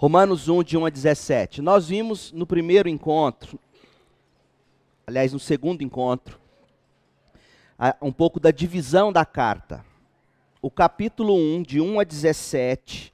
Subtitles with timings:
[0.00, 1.60] Romanos 1, de 1 a 17.
[1.60, 3.58] Nós vimos no primeiro encontro,
[5.04, 6.38] aliás, no segundo encontro,
[8.00, 9.84] um pouco da divisão da carta.
[10.62, 13.12] O capítulo 1, de 1 a 17,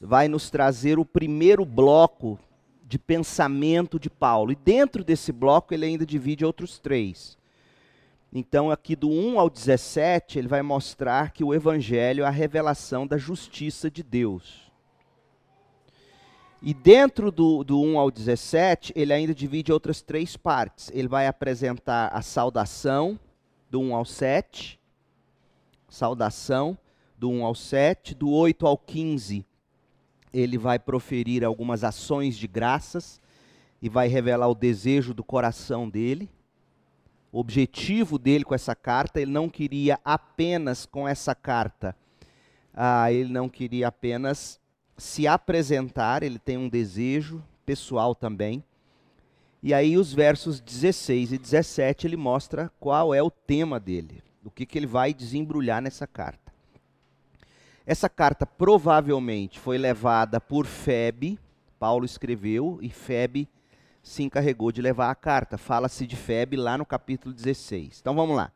[0.00, 2.38] vai nos trazer o primeiro bloco
[2.86, 4.52] de pensamento de Paulo.
[4.52, 7.36] E dentro desse bloco ele ainda divide outros três.
[8.32, 13.08] Então, aqui do 1 ao 17, ele vai mostrar que o Evangelho é a revelação
[13.08, 14.70] da justiça de Deus.
[16.64, 20.92] E dentro do, do 1 ao 17, ele ainda divide outras três partes.
[20.94, 23.18] Ele vai apresentar a saudação,
[23.68, 24.78] do 1 ao 7.
[25.88, 26.78] Saudação,
[27.18, 28.14] do 1 ao 7.
[28.14, 29.44] Do 8 ao 15,
[30.32, 33.20] ele vai proferir algumas ações de graças
[33.80, 36.30] e vai revelar o desejo do coração dele.
[37.32, 41.96] O objetivo dele com essa carta, ele não queria apenas com essa carta,
[42.72, 44.61] ah, ele não queria apenas
[44.96, 48.62] se apresentar, ele tem um desejo pessoal também.
[49.62, 54.50] E aí os versos 16 e 17 ele mostra qual é o tema dele, o
[54.50, 56.52] que, que ele vai desembrulhar nessa carta.
[57.86, 61.38] Essa carta provavelmente foi levada por Febe,
[61.78, 63.48] Paulo escreveu, e Febe
[64.02, 65.58] se encarregou de levar a carta.
[65.58, 67.98] Fala-se de Febe lá no capítulo 16.
[68.00, 68.52] Então vamos lá.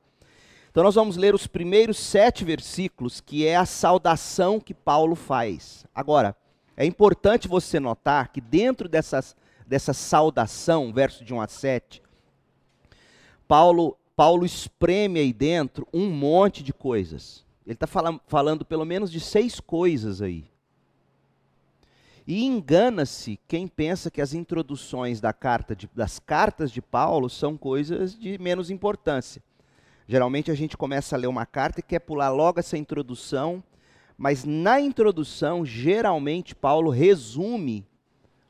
[0.76, 5.86] Então nós vamos ler os primeiros sete versículos, que é a saudação que Paulo faz.
[5.94, 6.36] Agora,
[6.76, 9.34] é importante você notar que dentro dessas,
[9.66, 12.02] dessa saudação, verso de 1 a 7,
[13.48, 17.42] Paulo, Paulo espreme aí dentro um monte de coisas.
[17.64, 20.44] Ele está falando, falando pelo menos de seis coisas aí.
[22.26, 27.56] E engana-se quem pensa que as introduções da carta de, das cartas de Paulo são
[27.56, 29.40] coisas de menos importância.
[30.08, 33.62] Geralmente a gente começa a ler uma carta e quer pular logo essa introdução,
[34.16, 37.84] mas na introdução, geralmente, Paulo resume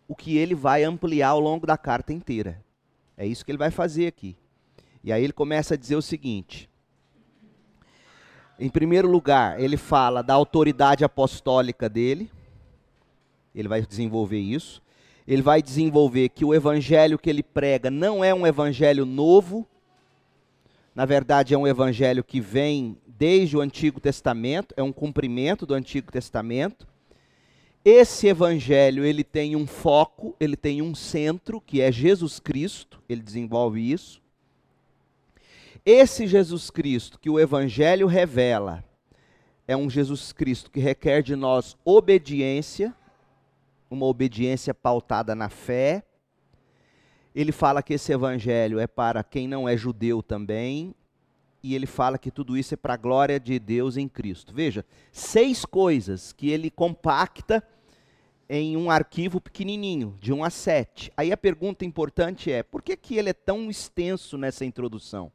[0.07, 2.63] o que ele vai ampliar ao longo da carta inteira.
[3.17, 4.37] É isso que ele vai fazer aqui.
[5.03, 6.69] E aí ele começa a dizer o seguinte:
[8.59, 12.31] em primeiro lugar, ele fala da autoridade apostólica dele,
[13.55, 14.83] ele vai desenvolver isso.
[15.27, 19.67] Ele vai desenvolver que o evangelho que ele prega não é um evangelho novo,
[20.97, 25.75] na verdade, é um evangelho que vem desde o Antigo Testamento, é um cumprimento do
[25.75, 26.89] Antigo Testamento.
[27.85, 33.21] Esse evangelho, ele tem um foco, ele tem um centro, que é Jesus Cristo, ele
[33.21, 34.23] desenvolve isso.
[35.85, 38.83] Esse Jesus Cristo que o evangelho revela,
[39.69, 42.95] é um Jesus Cristo que requer de nós obediência,
[43.91, 46.03] uma obediência pautada na fé,
[47.37, 50.95] ele fala que esse evangelho é para quem não é judeu também,
[51.63, 54.55] e ele fala que tudo isso é para a glória de Deus em Cristo.
[54.55, 57.63] Veja, seis coisas que ele compacta
[58.49, 61.13] em um arquivo pequenininho, de 1 a 7.
[61.15, 65.31] Aí a pergunta importante é, por que, que ele é tão extenso nessa introdução?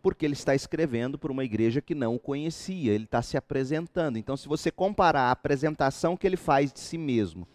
[0.00, 4.16] Porque ele está escrevendo para uma igreja que não o conhecia, ele está se apresentando.
[4.16, 7.48] Então, se você comparar a apresentação que ele faz de si mesmo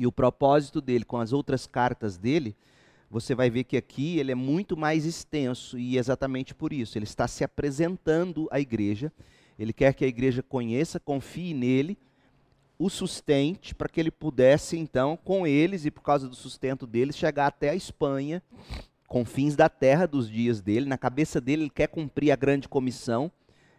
[0.00, 2.56] e o propósito dele com as outras cartas dele,
[3.10, 6.96] você vai ver que aqui ele é muito mais extenso e exatamente por isso.
[6.96, 9.12] Ele está se apresentando à igreja,
[9.58, 11.98] ele quer que a igreja conheça, confie nele,
[12.78, 17.14] o sustente, para que ele pudesse, então, com eles e por causa do sustento deles,
[17.14, 18.42] chegar até a Espanha,
[19.06, 20.86] com fins da terra dos dias dele.
[20.86, 23.30] Na cabeça dele, ele quer cumprir a grande comissão.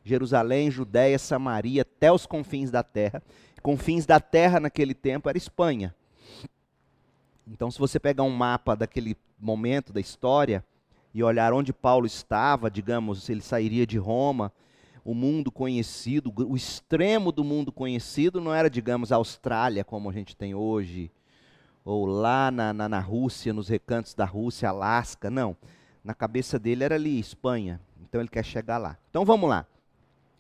[0.03, 3.23] Jerusalém, Judéia, Samaria, até os confins da terra.
[3.63, 5.95] Confins da terra naquele tempo era Espanha.
[7.51, 10.63] Então, se você pegar um mapa daquele momento da história
[11.13, 14.53] e olhar onde Paulo estava, digamos, ele sairia de Roma,
[15.03, 20.13] o mundo conhecido, o extremo do mundo conhecido não era, digamos, a Austrália, como a
[20.13, 21.11] gente tem hoje,
[21.83, 25.57] ou lá na, na, na Rússia, nos recantos da Rússia, Alasca, não.
[26.05, 27.81] Na cabeça dele era ali, Espanha.
[28.01, 28.97] Então ele quer chegar lá.
[29.09, 29.65] Então vamos lá.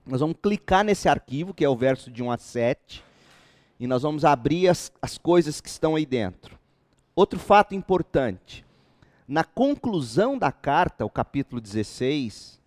[0.05, 3.03] Nós vamos clicar nesse arquivo, que é o verso de 1 a 7,
[3.77, 6.60] e nós vamos abrir as, as coisas que estão aí dentro.
[7.15, 8.65] Outro fato importante.
[9.27, 12.59] Na conclusão da carta, o capítulo 16,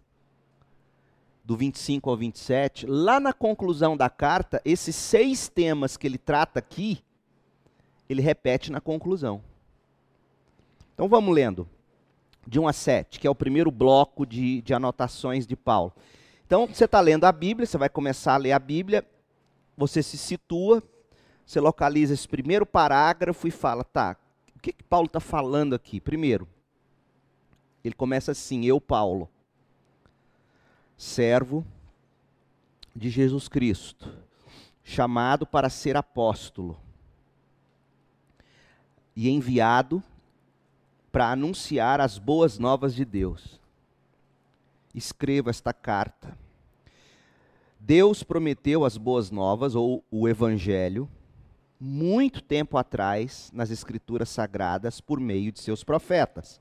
[1.44, 6.58] do 25 ao 27, lá na conclusão da carta, esses seis temas que ele trata
[6.58, 7.02] aqui,
[8.08, 9.42] ele repete na conclusão.
[10.94, 11.68] Então vamos lendo,
[12.46, 15.92] de 1 a 7, que é o primeiro bloco de, de anotações de Paulo.
[16.46, 19.04] Então você está lendo a Bíblia, você vai começar a ler a Bíblia,
[19.76, 20.82] você se situa,
[21.44, 24.16] você localiza esse primeiro parágrafo e fala, tá,
[24.64, 26.00] que, que Paulo está falando aqui?
[26.00, 26.48] Primeiro,
[27.84, 29.28] ele começa assim: Eu, Paulo,
[30.96, 31.66] servo
[32.96, 34.10] de Jesus Cristo,
[34.82, 36.78] chamado para ser apóstolo
[39.14, 40.02] e enviado
[41.12, 43.60] para anunciar as boas novas de Deus.
[44.94, 46.38] Escreva esta carta.
[47.78, 51.06] Deus prometeu as boas novas, ou o Evangelho,
[51.78, 56.60] muito tempo atrás, nas Escrituras Sagradas, por meio de seus profetas.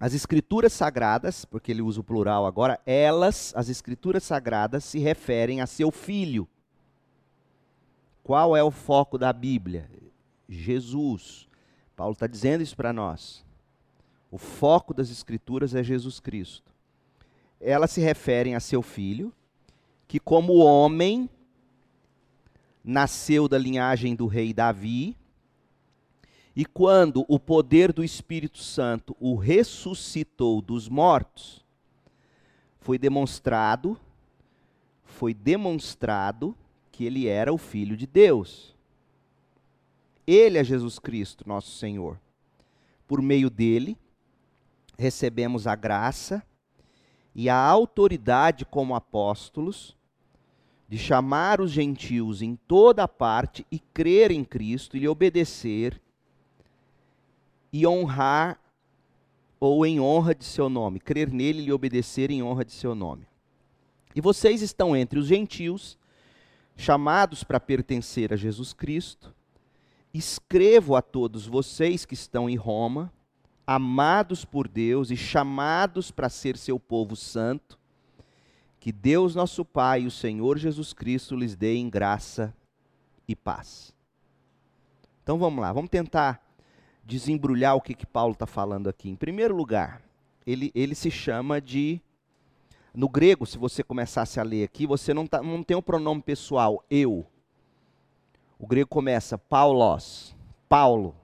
[0.00, 5.60] As Escrituras Sagradas, porque ele usa o plural agora, elas, as Escrituras Sagradas, se referem
[5.60, 6.48] a seu filho.
[8.22, 9.90] Qual é o foco da Bíblia?
[10.48, 11.48] Jesus.
[11.96, 13.44] Paulo está dizendo isso para nós.
[14.30, 16.70] O foco das Escrituras é Jesus Cristo.
[17.60, 19.32] Elas se referem a seu filho,
[20.06, 21.28] que, como homem,
[22.88, 25.14] nasceu da linhagem do rei Davi,
[26.56, 31.62] e quando o poder do Espírito Santo o ressuscitou dos mortos,
[32.80, 34.00] foi demonstrado,
[35.04, 36.56] foi demonstrado
[36.90, 38.74] que ele era o filho de Deus.
[40.26, 42.18] Ele é Jesus Cristo, nosso Senhor.
[43.06, 43.98] Por meio dele,
[44.96, 46.42] recebemos a graça
[47.34, 49.97] e a autoridade como apóstolos
[50.88, 56.00] de chamar os gentios em toda parte e crer em Cristo e lhe obedecer
[57.70, 58.58] e honrar
[59.60, 62.94] ou em honra de seu nome, crer nele e lhe obedecer em honra de seu
[62.94, 63.26] nome.
[64.14, 65.98] E vocês estão entre os gentios,
[66.76, 69.34] chamados para pertencer a Jesus Cristo.
[70.14, 73.12] Escrevo a todos vocês que estão em Roma,
[73.66, 77.77] amados por Deus e chamados para ser seu povo santo,
[78.88, 82.56] que Deus nosso Pai e o Senhor Jesus Cristo lhes deem graça
[83.28, 83.94] e paz.
[85.22, 86.42] Então vamos lá, vamos tentar
[87.04, 89.10] desembrulhar o que, que Paulo está falando aqui.
[89.10, 90.00] Em primeiro lugar,
[90.46, 92.00] ele, ele se chama de.
[92.94, 96.22] No grego, se você começasse a ler aqui, você não, tá, não tem o pronome
[96.22, 97.26] pessoal, eu.
[98.58, 100.34] O grego começa Paulos,
[100.66, 101.14] Paulo.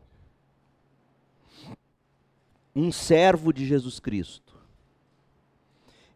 [2.77, 4.44] Um servo de Jesus Cristo.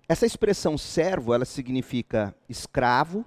[0.09, 3.27] Essa expressão servo, ela significa escravo,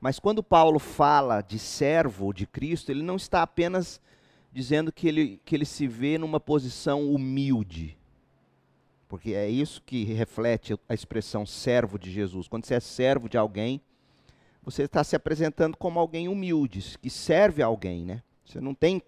[0.00, 4.00] mas quando Paulo fala de servo de Cristo, ele não está apenas
[4.52, 7.98] dizendo que ele, que ele se vê numa posição humilde,
[9.08, 12.46] porque é isso que reflete a expressão servo de Jesus.
[12.46, 13.80] Quando você é servo de alguém,
[14.62, 18.22] você está se apresentando como alguém humilde, que serve a alguém, né?
[18.44, 19.02] Você não tem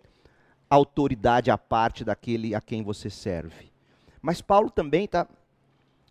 [0.68, 3.70] autoridade à parte daquele a quem você serve.
[4.20, 5.28] Mas Paulo também está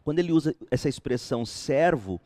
[0.03, 2.19] quando ele usa essa expressão servo,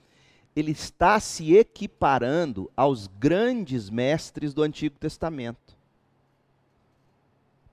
[0.56, 5.76] ele está se equiparando aos grandes mestres do Antigo Testamento.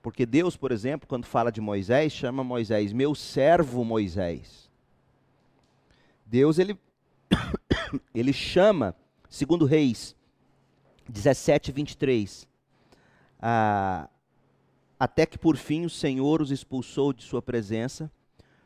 [0.01, 4.69] Porque Deus, por exemplo, quando fala de Moisés, chama Moisés meu servo Moisés.
[6.25, 6.77] Deus ele
[8.13, 8.93] ele chama,
[9.29, 10.13] segundo Reis
[11.07, 12.47] 17, 23,
[13.39, 14.09] ah,
[14.99, 18.11] até que por fim o Senhor os expulsou de sua presença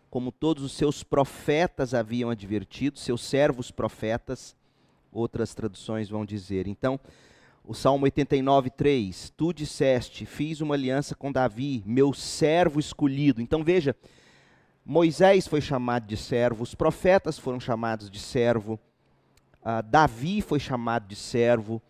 [0.09, 4.56] como todos os seus profetas haviam advertido, seus servos profetas,
[5.12, 6.68] outras traduções vão dizer.
[6.68, 7.00] Então,
[7.69, 13.42] o Salmo 89, 3, tu disseste, fiz uma aliança com Davi, meu servo escolhido.
[13.42, 13.94] Então veja,
[14.86, 18.80] Moisés foi chamado de servo, os profetas foram chamados de servo,
[19.62, 21.81] uh, Davi foi chamado de servo.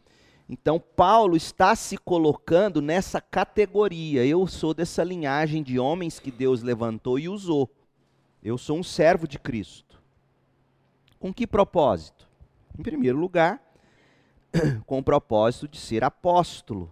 [0.50, 4.26] Então Paulo está se colocando nessa categoria.
[4.26, 7.70] Eu sou dessa linhagem de homens que Deus levantou e usou.
[8.48, 10.02] Eu sou um servo de Cristo.
[11.20, 12.26] Com que propósito?
[12.80, 13.62] Em primeiro lugar,
[14.88, 16.90] com o propósito de ser apóstolo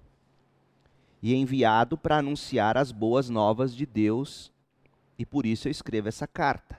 [1.21, 4.51] e enviado para anunciar as boas novas de Deus,
[5.17, 6.77] e por isso eu escrevo essa carta.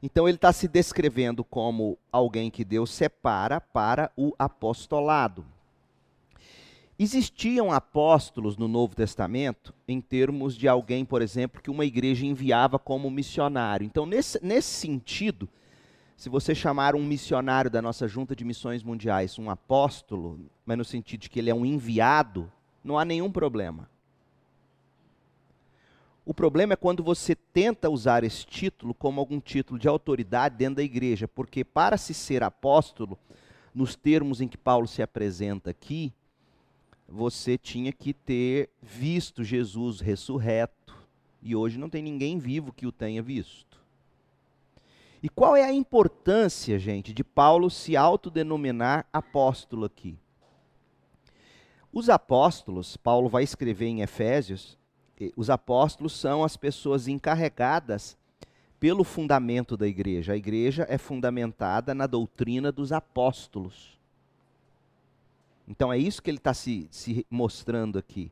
[0.00, 5.44] Então ele está se descrevendo como alguém que Deus separa para o apostolado.
[7.02, 12.78] Existiam apóstolos no Novo Testamento em termos de alguém, por exemplo, que uma igreja enviava
[12.78, 13.84] como missionário.
[13.84, 15.48] Então, nesse, nesse sentido,
[16.16, 20.84] se você chamar um missionário da nossa junta de missões mundiais um apóstolo, mas no
[20.84, 22.48] sentido de que ele é um enviado,
[22.84, 23.90] não há nenhum problema.
[26.24, 30.76] O problema é quando você tenta usar esse título como algum título de autoridade dentro
[30.76, 33.18] da igreja, porque para se ser apóstolo,
[33.74, 36.12] nos termos em que Paulo se apresenta aqui,
[37.12, 40.96] você tinha que ter visto Jesus ressurreto.
[41.42, 43.78] E hoje não tem ninguém vivo que o tenha visto.
[45.22, 50.18] E qual é a importância, gente, de Paulo se autodenominar apóstolo aqui?
[51.92, 54.78] Os apóstolos, Paulo vai escrever em Efésios,
[55.36, 58.16] os apóstolos são as pessoas encarregadas
[58.80, 60.32] pelo fundamento da igreja.
[60.32, 64.01] A igreja é fundamentada na doutrina dos apóstolos.
[65.72, 68.30] Então é isso que ele está se, se mostrando aqui.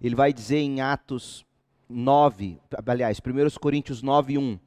[0.00, 1.46] Ele vai dizer em Atos
[1.88, 4.58] 9, aliás, 1 Coríntios 9, 1.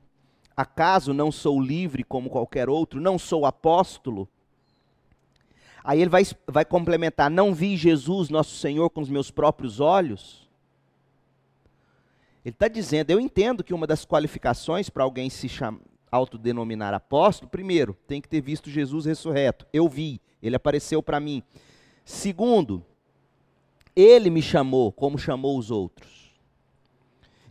[0.55, 3.01] Acaso não sou livre como qualquer outro?
[3.01, 4.29] Não sou apóstolo?
[5.83, 10.49] Aí ele vai, vai complementar: Não vi Jesus, nosso Senhor, com os meus próprios olhos?
[12.45, 17.51] Ele está dizendo: Eu entendo que uma das qualificações para alguém se cham, autodenominar apóstolo,
[17.51, 19.67] primeiro, tem que ter visto Jesus ressurreto.
[19.73, 21.43] Eu vi, ele apareceu para mim.
[22.05, 22.85] Segundo,
[23.95, 26.31] ele me chamou como chamou os outros.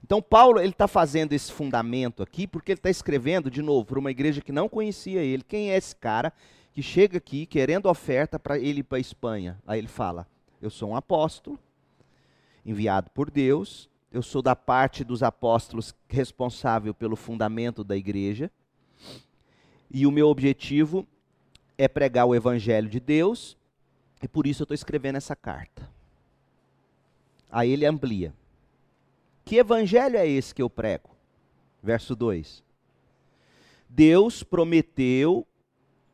[0.05, 3.99] Então Paulo ele está fazendo esse fundamento aqui porque ele está escrevendo de novo para
[3.99, 5.43] uma igreja que não conhecia ele.
[5.43, 6.33] Quem é esse cara
[6.73, 9.59] que chega aqui querendo oferta para ele ir para a Espanha?
[9.67, 10.27] Aí ele fala:
[10.63, 11.59] Eu sou um apóstolo
[12.65, 13.91] enviado por Deus.
[14.13, 18.53] Eu sou da parte dos apóstolos responsável pelo fundamento da igreja.
[19.91, 21.05] E o meu objetivo
[21.77, 23.57] é pregar o evangelho de Deus.
[24.25, 25.87] E por isso eu estou escrevendo essa carta.
[27.53, 28.33] Aí ele amplia.
[29.45, 31.11] Que evangelho é esse que eu prego?
[31.83, 32.65] Verso 2.
[33.87, 35.47] Deus prometeu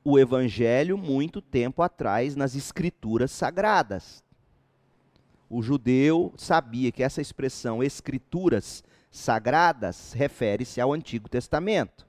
[0.02, 4.24] o evangelho muito tempo atrás nas escrituras sagradas.
[5.48, 12.08] O judeu sabia que essa expressão escrituras sagradas refere-se ao Antigo Testamento.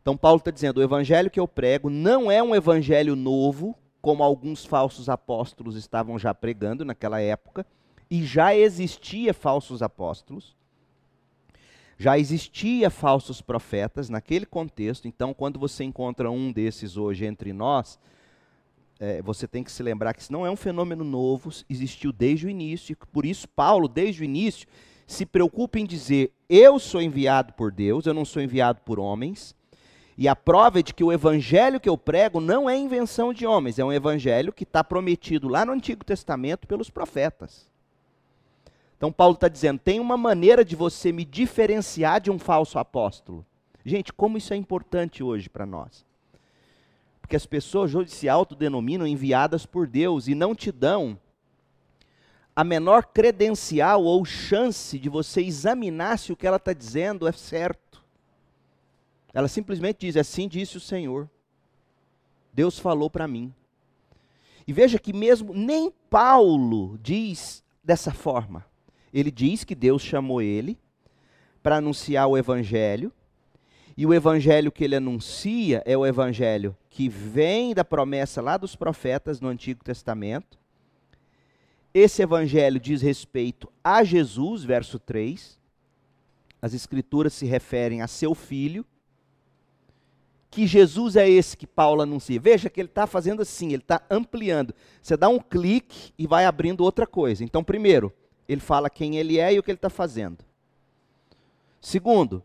[0.00, 4.24] Então, Paulo está dizendo: o evangelho que eu prego não é um evangelho novo, como
[4.24, 7.64] alguns falsos apóstolos estavam já pregando naquela época
[8.10, 10.56] e já existia falsos apóstolos,
[11.96, 15.06] já existia falsos profetas naquele contexto.
[15.06, 17.98] Então, quando você encontra um desses hoje entre nós,
[18.98, 22.46] é, você tem que se lembrar que isso não é um fenômeno novo, existiu desde
[22.46, 22.96] o início.
[23.12, 24.66] Por isso, Paulo, desde o início,
[25.06, 29.54] se preocupa em dizer: eu sou enviado por Deus, eu não sou enviado por homens.
[30.16, 33.46] E a prova é de que o evangelho que eu prego não é invenção de
[33.46, 37.70] homens, é um evangelho que está prometido lá no Antigo Testamento pelos profetas.
[38.96, 43.44] Então Paulo está dizendo: tem uma maneira de você me diferenciar de um falso apóstolo.
[43.84, 46.04] Gente, como isso é importante hoje para nós.
[47.20, 51.18] Porque as pessoas hoje se autodenominam enviadas por Deus e não te dão
[52.54, 57.32] a menor credencial ou chance de você examinar se o que ela está dizendo é
[57.32, 58.01] certo.
[59.32, 61.28] Ela simplesmente diz: assim disse o Senhor.
[62.52, 63.52] Deus falou para mim.
[64.66, 68.64] E veja que mesmo nem Paulo diz dessa forma.
[69.12, 70.78] Ele diz que Deus chamou ele
[71.62, 73.12] para anunciar o evangelho,
[73.96, 78.74] e o evangelho que ele anuncia é o evangelho que vem da promessa lá dos
[78.74, 80.58] profetas no Antigo Testamento.
[81.92, 85.58] Esse evangelho diz respeito a Jesus, verso 3.
[86.60, 88.84] As escrituras se referem a seu filho.
[90.52, 92.38] Que Jesus é esse que Paulo anuncia.
[92.38, 94.74] Veja que ele está fazendo assim, ele está ampliando.
[95.00, 97.42] Você dá um clique e vai abrindo outra coisa.
[97.42, 98.12] Então, primeiro,
[98.46, 100.44] ele fala quem ele é e o que ele está fazendo.
[101.80, 102.44] Segundo,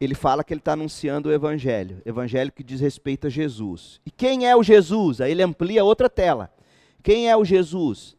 [0.00, 4.00] ele fala que ele está anunciando o evangelho, evangelho que diz respeito a Jesus.
[4.04, 5.20] E quem é o Jesus?
[5.20, 6.52] Aí ele amplia outra tela.
[7.00, 8.16] Quem é o Jesus?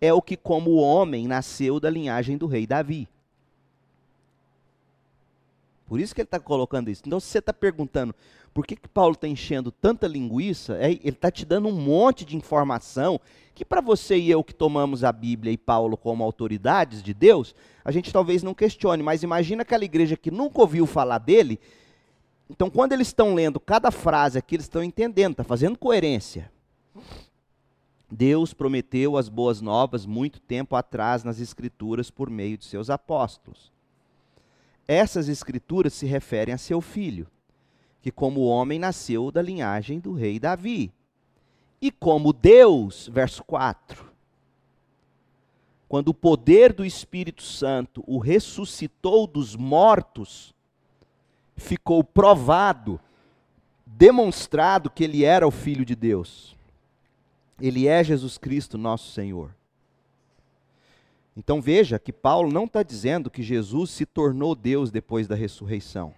[0.00, 3.08] É o que, como homem, nasceu da linhagem do rei Davi.
[5.92, 7.02] Por isso que ele está colocando isso.
[7.04, 8.14] Então, se você está perguntando
[8.54, 12.24] por que, que Paulo está enchendo tanta linguiça, é, ele está te dando um monte
[12.24, 13.20] de informação
[13.54, 17.54] que para você e eu que tomamos a Bíblia e Paulo como autoridades de Deus,
[17.84, 21.60] a gente talvez não questione, mas imagina aquela igreja que nunca ouviu falar dele.
[22.48, 26.50] Então, quando eles estão lendo cada frase aqui, eles estão entendendo, está fazendo coerência.
[28.10, 33.70] Deus prometeu as boas novas muito tempo atrás nas Escrituras por meio de seus apóstolos.
[34.86, 37.26] Essas Escrituras se referem a seu filho,
[38.00, 40.92] que, como homem, nasceu da linhagem do rei Davi.
[41.80, 44.10] E como Deus, verso 4,
[45.88, 50.54] quando o poder do Espírito Santo o ressuscitou dos mortos,
[51.54, 52.98] ficou provado,
[53.84, 56.56] demonstrado que ele era o Filho de Deus.
[57.60, 59.54] Ele é Jesus Cristo, nosso Senhor.
[61.36, 66.14] Então veja que Paulo não está dizendo que Jesus se tornou Deus depois da ressurreição.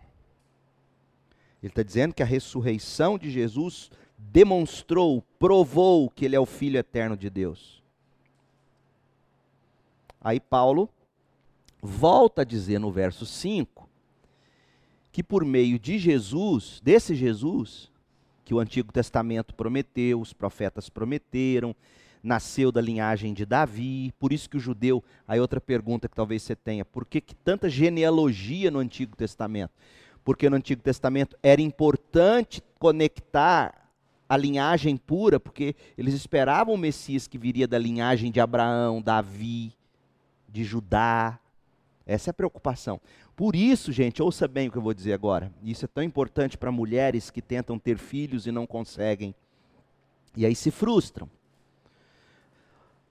[1.63, 6.79] Ele está dizendo que a ressurreição de Jesus demonstrou, provou que ele é o Filho
[6.79, 7.83] eterno de Deus.
[10.21, 10.89] Aí Paulo
[11.81, 13.89] volta a dizer no verso 5
[15.13, 17.89] que por meio de Jesus, desse Jesus,
[18.45, 21.75] que o Antigo Testamento prometeu, os profetas prometeram,
[22.25, 26.43] nasceu da linhagem de Davi, por isso que o judeu, aí outra pergunta que talvez
[26.43, 29.73] você tenha, por que, que tanta genealogia no Antigo Testamento?
[30.25, 33.91] Porque no Antigo Testamento era importante conectar
[34.27, 39.75] a linhagem pura, porque eles esperavam o Messias que viria da linhagem de Abraão, Davi,
[40.49, 41.39] de Judá.
[42.07, 42.99] Essa é a preocupação.
[43.37, 45.53] Por isso, gente, ouça bem o que eu vou dizer agora.
[45.63, 49.35] Isso é tão importante para mulheres que tentam ter filhos e não conseguem.
[50.35, 51.29] E aí se frustram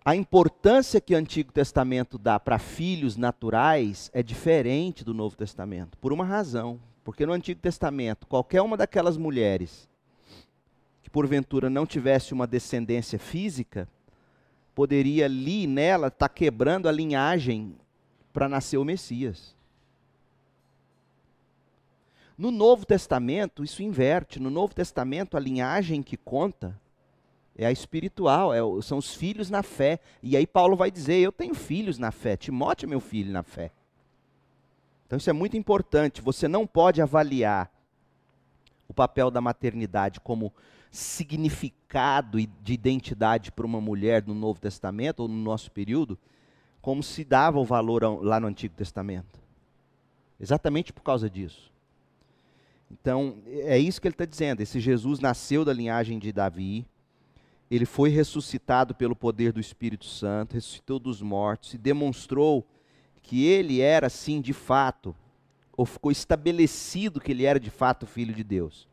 [0.06, 5.98] a importância que o Antigo Testamento dá para filhos naturais é diferente do Novo Testamento,
[5.98, 6.80] por uma razão.
[7.06, 9.90] Porque no Antigo Testamento, qualquer uma daquelas mulheres
[11.02, 13.88] que porventura não tivesse uma descendência física,
[14.76, 17.76] poderia ali nela estar tá quebrando a linhagem
[18.34, 19.56] para nascer o Messias.
[22.38, 24.40] No Novo Testamento, isso inverte.
[24.40, 26.78] No Novo Testamento, a linhagem que conta
[27.56, 30.00] é a espiritual, é, são os filhos na fé.
[30.22, 32.36] E aí Paulo vai dizer: Eu tenho filhos na fé.
[32.36, 33.72] Timóteo é meu filho na fé.
[35.06, 36.22] Então isso é muito importante.
[36.22, 37.72] Você não pode avaliar
[38.88, 40.52] o papel da maternidade como
[40.90, 46.18] significado de identidade para uma mulher no Novo Testamento ou no nosso período,
[46.82, 49.40] como se dava o valor lá no Antigo Testamento.
[50.40, 51.72] Exatamente por causa disso.
[52.92, 54.62] Então, é isso que ele está dizendo.
[54.62, 56.86] Esse Jesus nasceu da linhagem de Davi,
[57.76, 62.64] ele foi ressuscitado pelo poder do Espírito Santo, ressuscitou dos mortos e demonstrou
[63.24, 65.16] que ele era, sim, de fato,
[65.76, 68.88] ou ficou estabelecido que ele era de fato filho de Deus.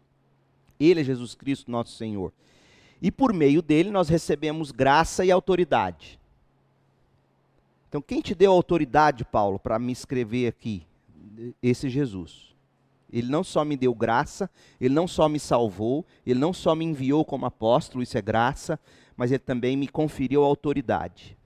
[0.79, 2.33] Ele é Jesus Cristo, nosso Senhor.
[3.03, 6.19] E por meio dele nós recebemos graça e autoridade.
[7.87, 10.87] Então, quem te deu autoridade, Paulo, para me escrever aqui?
[11.63, 12.50] Esse Jesus.
[13.13, 14.51] Ele não só me deu graça,
[14.81, 18.79] ele não só me salvou, ele não só me enviou como apóstolo, isso é graça,
[19.17, 21.37] mas ele também me conferiu autoridade.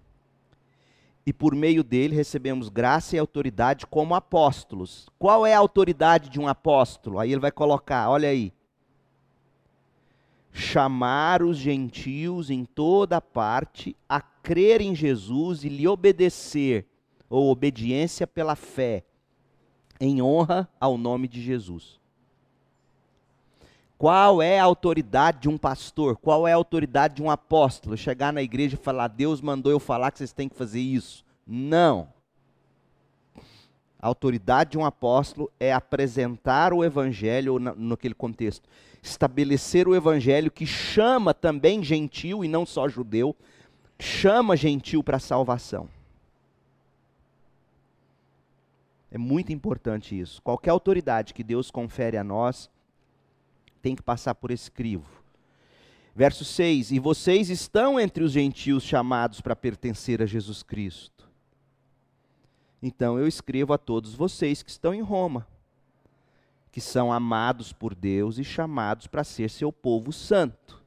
[1.27, 5.09] E por meio dele recebemos graça e autoridade como apóstolos.
[5.19, 7.19] Qual é a autoridade de um apóstolo?
[7.19, 8.53] Aí ele vai colocar, olha aí.
[10.53, 16.87] Chamar os gentios em toda parte a crer em Jesus e lhe obedecer,
[17.29, 19.05] ou obediência pela fé
[20.01, 22.01] em honra ao nome de Jesus.
[23.97, 26.17] Qual é a autoridade de um pastor?
[26.17, 27.97] Qual é a autoridade de um apóstolo?
[27.97, 31.25] Chegar na igreja e falar: Deus mandou eu falar que vocês têm que fazer isso.
[31.47, 32.09] Não.
[33.99, 38.69] A autoridade de um apóstolo é apresentar o evangelho na, naquele contexto,
[39.03, 43.35] estabelecer o evangelho que chama também gentil e não só judeu,
[43.99, 45.89] chama gentil para a salvação.
[49.15, 50.43] É muito importante isso.
[50.43, 52.69] Qualquer autoridade que Deus confere a nós
[53.81, 55.07] tem que passar por esse crivo.
[56.17, 61.31] Verso 6: E vocês estão entre os gentios chamados para pertencer a Jesus Cristo.
[62.83, 65.47] Então eu escrevo a todos vocês que estão em Roma,
[66.73, 70.84] que são amados por Deus e chamados para ser seu povo santo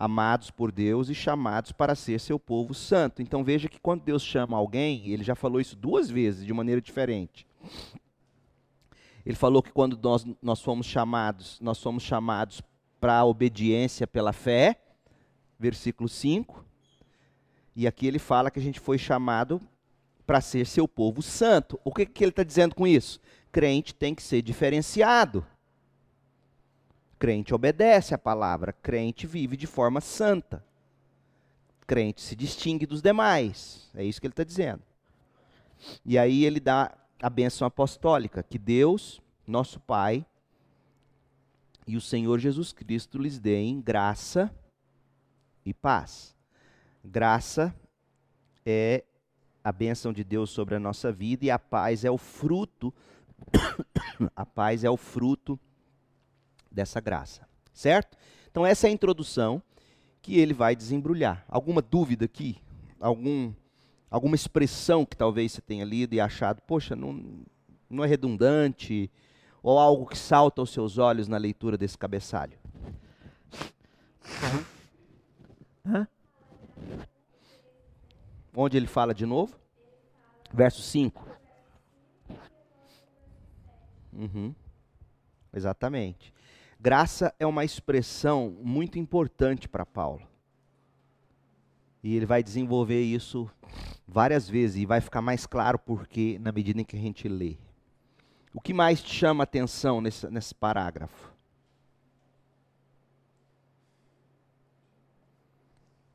[0.00, 3.20] amados por Deus e chamados para ser seu povo santo.
[3.20, 6.80] Então veja que quando Deus chama alguém, ele já falou isso duas vezes de maneira
[6.80, 7.46] diferente.
[9.26, 12.62] Ele falou que quando nós, nós fomos chamados, nós somos chamados
[12.98, 14.80] para a obediência pela fé,
[15.58, 16.64] versículo 5.
[17.76, 19.60] E aqui ele fala que a gente foi chamado
[20.26, 21.78] para ser seu povo santo.
[21.84, 23.20] O que, que ele está dizendo com isso?
[23.52, 25.44] Crente tem que ser diferenciado.
[27.20, 30.64] Crente obedece a palavra, crente vive de forma santa.
[31.86, 33.90] Crente se distingue dos demais.
[33.94, 34.82] É isso que ele está dizendo.
[36.02, 40.24] E aí ele dá a bênção apostólica, que Deus, nosso Pai,
[41.86, 44.50] e o Senhor Jesus Cristo lhes deem graça
[45.62, 46.34] e paz.
[47.04, 47.74] Graça
[48.64, 49.04] é
[49.62, 52.94] a bênção de Deus sobre a nossa vida e a paz é o fruto
[54.34, 55.60] a paz é o fruto
[56.70, 58.16] dessa graça, certo?
[58.50, 59.62] Então essa é a introdução
[60.22, 61.44] que ele vai desembrulhar.
[61.48, 62.58] Alguma dúvida aqui?
[63.00, 63.52] Algum,
[64.10, 67.44] alguma expressão que talvez você tenha lido e achado, poxa, não,
[67.88, 69.10] não é redundante?
[69.62, 72.58] Ou algo que salta aos seus olhos na leitura desse cabeçalho?
[75.86, 76.06] Hã?
[78.54, 79.56] Onde ele fala de novo?
[80.52, 81.26] Verso 5.
[84.12, 84.54] Uhum.
[85.52, 86.32] Exatamente.
[86.82, 90.26] Graça é uma expressão muito importante para Paulo.
[92.02, 93.50] E ele vai desenvolver isso
[94.08, 97.58] várias vezes e vai ficar mais claro porque na medida em que a gente lê.
[98.54, 101.30] O que mais te chama a atenção nesse, nesse parágrafo?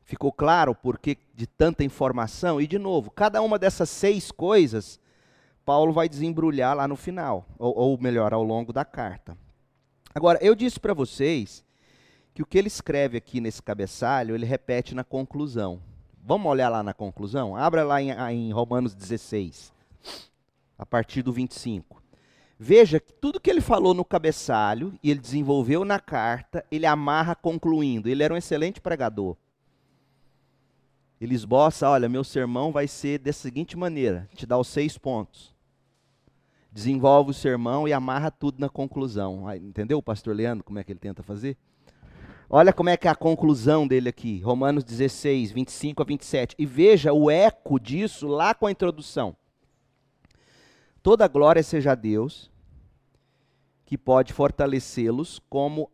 [0.04, 2.60] Ficou claro o porquê de tanta informação?
[2.60, 5.00] E, de novo, cada uma dessas seis coisas,
[5.64, 9.45] Paulo vai desembrulhar lá no final, ou, ou melhor, ao longo da carta.
[10.16, 11.62] Agora, eu disse para vocês
[12.34, 15.82] que o que ele escreve aqui nesse cabeçalho, ele repete na conclusão.
[16.24, 17.54] Vamos olhar lá na conclusão?
[17.54, 19.74] Abra lá em, em Romanos 16,
[20.80, 22.02] a partir do 25.
[22.58, 27.36] Veja que tudo que ele falou no cabeçalho e ele desenvolveu na carta, ele amarra
[27.36, 28.08] concluindo.
[28.08, 29.36] Ele era um excelente pregador.
[31.20, 35.55] Ele esboça, olha, meu sermão vai ser da seguinte maneira, te dá os seis pontos.
[36.76, 39.50] Desenvolve o sermão e amarra tudo na conclusão.
[39.56, 41.56] Entendeu o pastor Leandro como é que ele tenta fazer?
[42.50, 46.54] Olha como é que é a conclusão dele aqui, Romanos 16, 25 a 27.
[46.60, 49.38] E veja o eco disso lá com a introdução.
[51.02, 52.52] Toda glória seja a Deus,
[53.86, 55.90] que pode fortalecê-los como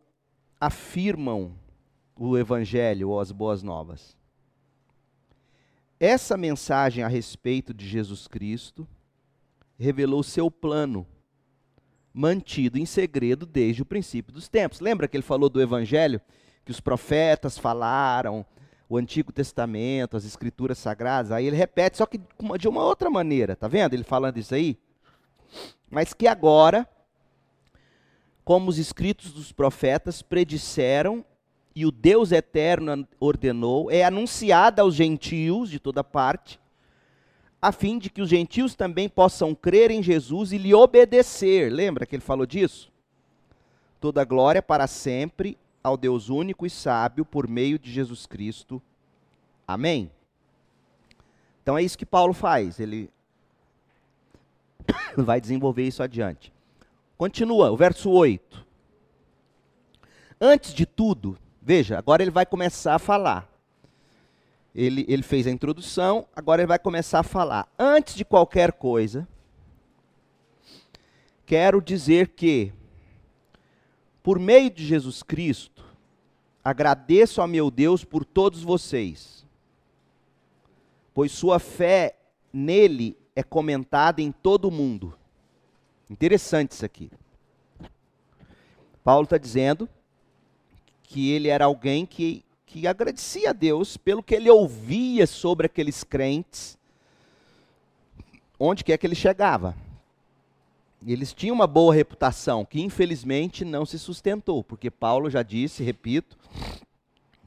[0.60, 1.54] afirmam
[2.16, 4.16] o Evangelho ou as boas novas.
[6.00, 8.84] Essa mensagem a respeito de Jesus Cristo
[9.78, 11.06] revelou seu plano,
[12.12, 14.80] mantido em segredo desde o princípio dos tempos.
[14.80, 16.20] Lembra que ele falou do Evangelho?
[16.64, 18.46] Que os profetas falaram,
[18.88, 21.32] o Antigo Testamento, as Escrituras Sagradas.
[21.32, 22.20] Aí ele repete, só que
[22.58, 23.94] de uma outra maneira, tá vendo?
[23.94, 24.78] Ele falando isso aí.
[25.90, 26.86] Mas que agora,
[28.44, 31.24] como os escritos dos profetas predisseram
[31.74, 36.60] e o Deus eterno ordenou, é anunciada aos gentios de toda parte,
[37.62, 41.72] a fim de que os gentios também possam crer em Jesus e lhe obedecer.
[41.72, 42.90] Lembra que ele falou disso?
[44.00, 48.82] Toda glória para sempre ao Deus único e sábio por meio de Jesus Cristo.
[49.66, 50.10] Amém.
[51.62, 53.08] Então é isso que Paulo faz, ele
[55.16, 56.52] vai desenvolver isso adiante.
[57.16, 58.66] Continua, o verso 8.
[60.40, 63.48] Antes de tudo, Veja, agora ele vai começar a falar.
[64.74, 67.70] Ele, ele fez a introdução, agora ele vai começar a falar.
[67.78, 69.28] Antes de qualquer coisa,
[71.44, 72.72] quero dizer que,
[74.22, 75.84] por meio de Jesus Cristo,
[76.64, 79.44] agradeço a meu Deus por todos vocês,
[81.12, 82.16] pois sua fé
[82.52, 85.14] nele é comentada em todo o mundo.
[86.08, 87.10] Interessante isso aqui.
[89.02, 89.88] Paulo está dizendo
[91.02, 96.02] que ele era alguém que, que agradecia a Deus pelo que ele ouvia sobre aqueles
[96.02, 96.78] crentes,
[98.58, 99.76] onde quer que ele chegava.
[101.06, 106.38] Eles tinham uma boa reputação, que infelizmente não se sustentou, porque Paulo já disse, repito,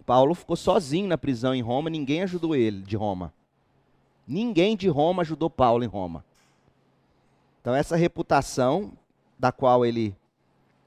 [0.06, 3.34] Paulo ficou sozinho na prisão em Roma, ninguém ajudou ele de Roma.
[4.28, 6.24] Ninguém de Roma ajudou Paulo em Roma.
[7.62, 8.94] Então, essa reputação
[9.40, 10.16] da qual ele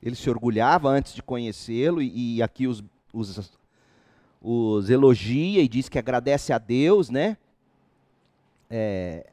[0.01, 3.51] ele se orgulhava antes de conhecê-lo, e, e, aqui os, os,
[4.40, 7.37] os, elogia e diz que agradece a Deus, né?
[8.70, 9.27] É,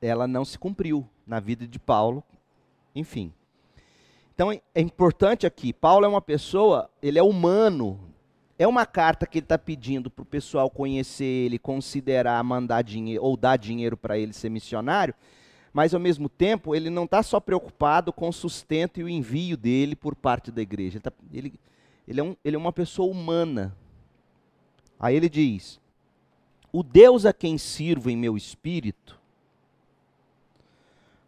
[0.00, 2.22] ela não se cumpriu na vida de Paulo,
[2.94, 3.32] enfim.
[4.34, 7.98] Então é importante aqui, Paulo é uma pessoa, ele é humano.
[8.60, 13.22] É uma carta que ele está pedindo para o pessoal conhecer ele, considerar mandar dinheiro
[13.22, 15.14] ou dar dinheiro para ele ser missionário,
[15.72, 19.56] mas ao mesmo tempo ele não está só preocupado com o sustento e o envio
[19.56, 20.96] dele por parte da igreja.
[20.96, 21.60] Ele, tá, ele,
[22.08, 23.76] ele, é, um, ele é uma pessoa humana.
[24.98, 25.80] Aí ele diz:
[26.72, 29.18] O Deus a quem sirvo em meu espírito,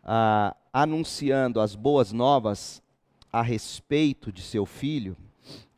[0.04, 2.82] ah, anunciando as boas novas
[3.32, 5.16] a respeito de seu filho.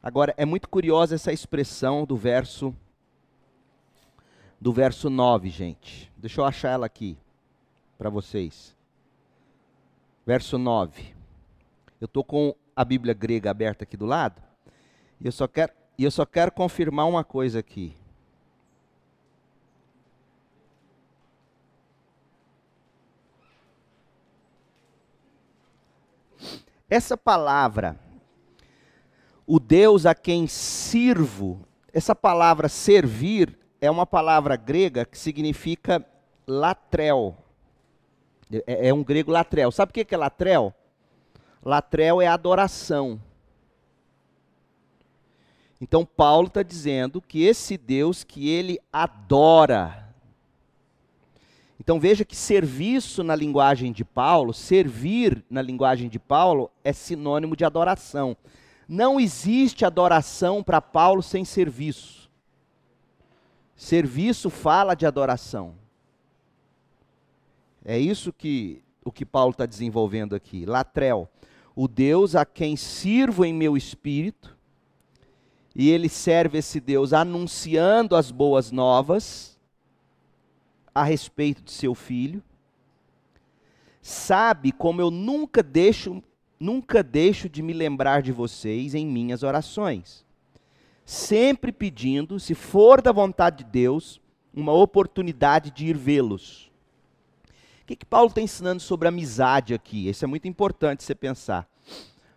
[0.02, 2.74] Agora, é muito curiosa essa expressão do verso
[4.60, 6.10] do verso 9, gente.
[6.16, 7.18] Deixa eu achar ela aqui
[7.98, 8.76] para vocês.
[10.24, 11.14] Verso 9.
[12.00, 14.40] Eu estou com a Bíblia grega aberta aqui do lado.
[15.20, 15.72] E eu só quero,
[16.04, 17.94] eu só quero confirmar uma coisa aqui.
[26.88, 27.98] Essa palavra,
[29.46, 36.04] o Deus a quem sirvo, essa palavra servir é uma palavra grega que significa
[36.46, 37.36] latrel.
[38.66, 39.70] É, é um grego latrel.
[39.70, 40.74] Sabe o que é latrel?
[41.64, 43.18] Latrel é adoração.
[45.82, 50.14] Então Paulo está dizendo que esse Deus que ele adora.
[51.80, 57.56] Então veja que serviço na linguagem de Paulo, servir na linguagem de Paulo é sinônimo
[57.56, 58.36] de adoração.
[58.88, 62.30] Não existe adoração para Paulo sem serviço.
[63.74, 65.74] Serviço fala de adoração.
[67.84, 70.64] É isso que o que Paulo está desenvolvendo aqui.
[70.64, 71.28] Latrel,
[71.74, 74.56] o Deus a quem sirvo em meu espírito
[75.74, 79.58] e ele serve esse Deus anunciando as boas novas
[80.94, 82.42] a respeito de seu filho.
[84.02, 86.22] Sabe como eu nunca deixo,
[86.60, 90.24] nunca deixo de me lembrar de vocês em minhas orações.
[91.04, 94.20] Sempre pedindo, se for da vontade de Deus,
[94.52, 96.70] uma oportunidade de ir vê-los.
[97.82, 100.08] O que, que Paulo está ensinando sobre amizade aqui?
[100.08, 101.68] Isso é muito importante você pensar.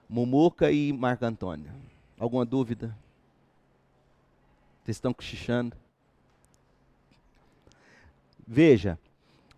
[0.10, 1.71] Mumuca e Marco Antônio.
[2.17, 2.95] Alguma dúvida?
[4.86, 5.76] Vocês estão cochichando?
[8.48, 9.00] Veja,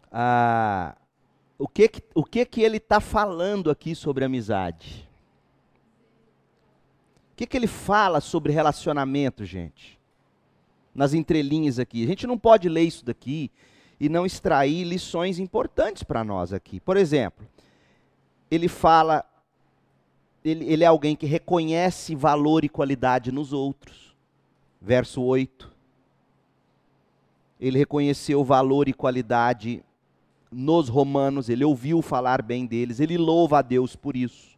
[0.09, 0.95] ah,
[1.59, 5.05] o, que, o que, que ele está falando aqui sobre amizade?
[7.33, 9.99] O que, que ele fala sobre relacionamento, gente?
[10.95, 12.05] Nas entrelinhas aqui.
[12.05, 13.51] A gente não pode ler isso daqui
[13.99, 16.79] e não extrair lições importantes para nós aqui.
[16.79, 17.45] Por exemplo,
[18.49, 19.25] ele fala,
[20.41, 24.06] ele, ele é alguém que reconhece valor e qualidade nos outros
[24.81, 25.71] verso 8.
[27.59, 29.83] Ele reconheceu valor e qualidade
[30.51, 34.57] nos romanos, ele ouviu falar bem deles, ele louva a Deus por isso.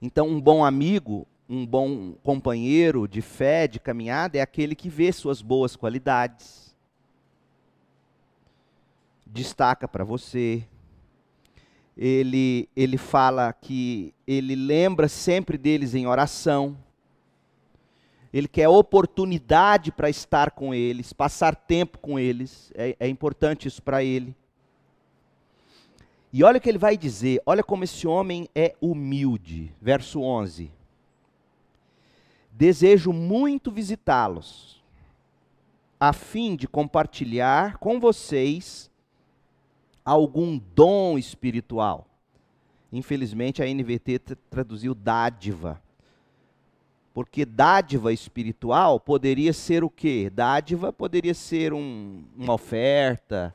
[0.00, 5.12] Então, um bom amigo, um bom companheiro de fé, de caminhada, é aquele que vê
[5.12, 6.74] suas boas qualidades,
[9.26, 10.64] destaca para você.
[11.96, 16.78] Ele, ele fala que ele lembra sempre deles em oração
[18.32, 23.82] ele quer oportunidade para estar com eles, passar tempo com eles, é, é importante isso
[23.82, 24.36] para ele.
[26.32, 29.74] E olha o que ele vai dizer, olha como esse homem é humilde.
[29.82, 30.70] Verso 11:
[32.52, 34.80] Desejo muito visitá-los,
[35.98, 38.88] a fim de compartilhar com vocês
[40.04, 42.06] algum dom espiritual.
[42.92, 45.82] Infelizmente a NVT traduziu dádiva
[47.12, 50.30] porque dádiva espiritual poderia ser o quê?
[50.32, 53.54] Dádiva poderia ser um, uma oferta,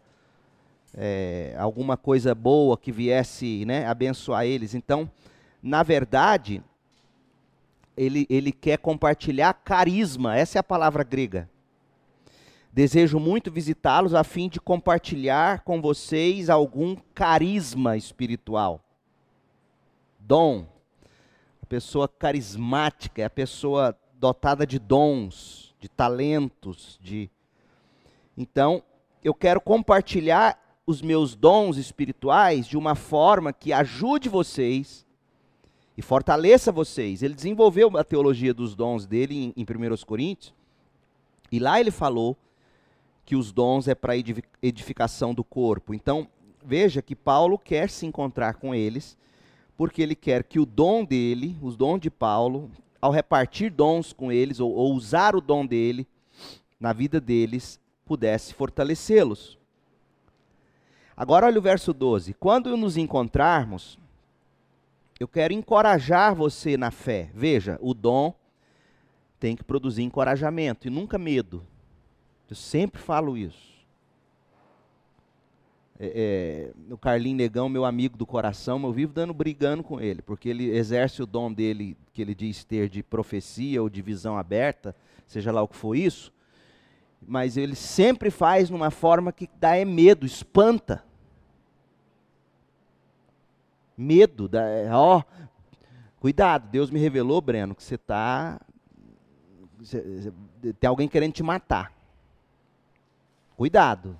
[0.93, 4.73] é, alguma coisa boa que viesse né, abençoar eles.
[4.73, 5.09] Então,
[5.63, 6.61] na verdade,
[7.95, 11.49] ele, ele quer compartilhar carisma, essa é a palavra grega.
[12.71, 18.81] Desejo muito visitá-los a fim de compartilhar com vocês algum carisma espiritual.
[20.19, 20.67] Dom,
[21.65, 27.27] a pessoa carismática, é a pessoa dotada de dons, de talentos, de
[28.37, 28.83] Então,
[29.23, 35.07] eu quero compartilhar os meus dons espirituais de uma forma que ajude vocês
[35.97, 37.23] e fortaleça vocês.
[37.23, 40.53] Ele desenvolveu a teologia dos dons dele em, em 1 Coríntios,
[41.51, 42.37] e lá ele falou
[43.25, 44.13] que os dons é para
[44.61, 45.95] edificação do corpo.
[45.95, 46.27] Então,
[46.63, 49.17] veja que Paulo quer se encontrar com eles
[49.77, 54.31] porque ele quer que o dom dele, os dons de Paulo, ao repartir dons com
[54.31, 56.07] eles, ou, ou usar o dom dele
[56.79, 59.57] na vida deles, pudesse fortalecê-los.
[61.15, 62.33] Agora olha o verso 12.
[62.33, 63.97] Quando nos encontrarmos,
[65.19, 67.29] eu quero encorajar você na fé.
[67.33, 68.33] Veja, o dom
[69.39, 71.65] tem que produzir encorajamento e nunca medo.
[72.49, 73.74] Eu sempre falo isso
[75.97, 80.21] é, é, o Carlinho Negão, meu amigo do coração, eu vivo dando brigando com ele,
[80.21, 84.37] porque ele exerce o dom dele, que ele diz ter de profecia ou de visão
[84.37, 84.93] aberta,
[85.25, 86.33] seja lá o que for isso,
[87.25, 91.03] mas ele sempre faz numa forma que dá é medo, espanta.
[93.97, 95.23] Medo, dá, é, ó,
[96.19, 98.59] cuidado, Deus me revelou, Breno, que você está,
[100.77, 101.93] tem alguém querendo te matar.
[103.55, 104.19] Cuidado,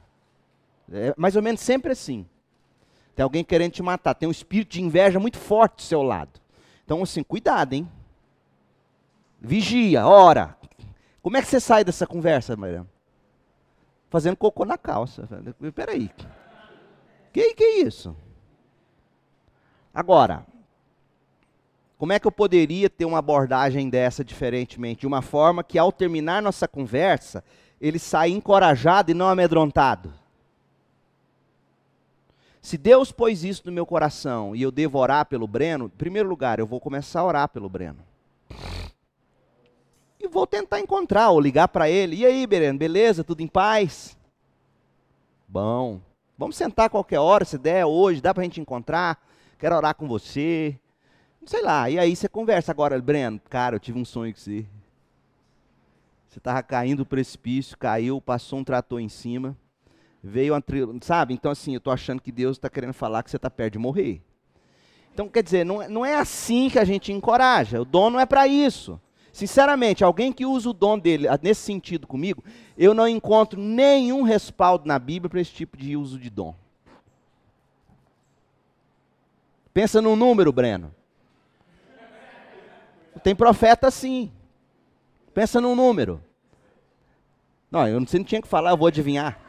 [0.92, 2.26] é mais ou menos sempre assim.
[3.16, 6.40] Tem alguém querendo te matar, tem um espírito de inveja muito forte do seu lado.
[6.84, 7.90] Então, assim, cuidado, hein?
[9.40, 10.58] Vigia, ora.
[11.22, 12.88] Como é que você sai dessa conversa, Mariana?
[14.10, 15.28] Fazendo cocô na calça.
[15.74, 16.12] Peraí.
[17.32, 18.16] Que que é isso?
[19.94, 20.46] Agora,
[21.98, 25.02] como é que eu poderia ter uma abordagem dessa diferentemente?
[25.02, 27.44] De uma forma que, ao terminar nossa conversa,
[27.80, 30.14] ele saia encorajado e não amedrontado.
[32.66, 36.28] Se Deus pôs isso no meu coração e eu devo orar pelo Breno, em primeiro
[36.28, 38.00] lugar, eu vou começar a orar pelo Breno.
[40.20, 42.16] E vou tentar encontrar ou ligar para ele.
[42.16, 43.24] E aí, Breno, beleza?
[43.24, 44.18] Tudo em paz?
[45.48, 46.02] Bom.
[46.36, 49.24] Vamos sentar qualquer hora, se der, hoje, dá para a gente encontrar.
[49.60, 50.76] Quero orar com você.
[51.46, 51.88] Sei lá.
[51.88, 53.40] E aí você conversa agora, Breno.
[53.48, 54.66] Cara, eu tive um sonho com você.
[56.28, 59.56] Você estava caindo do precipício, caiu, passou um trator em cima
[60.26, 60.64] veio uma
[61.02, 61.34] sabe?
[61.34, 63.80] Então assim, eu estou achando que Deus está querendo falar que você está perto de
[63.80, 64.22] morrer.
[65.14, 67.82] Então quer dizer, não, é, não é assim que a gente encoraja.
[67.82, 69.00] O dom não é para isso.
[69.32, 72.44] sinceramente, alguém que usa o dom dele ah, nesse sentido comigo,
[72.78, 76.56] eu não encontro nenhum respaldo na Bíblia para esse tipo de uso de dom.
[79.74, 80.94] Pensa num número, Breno.
[83.22, 84.32] Tem profeta sim.
[85.34, 86.22] Pensa num número.
[87.70, 89.45] Não, eu não, você não tinha que falar, eu vou adivinhar.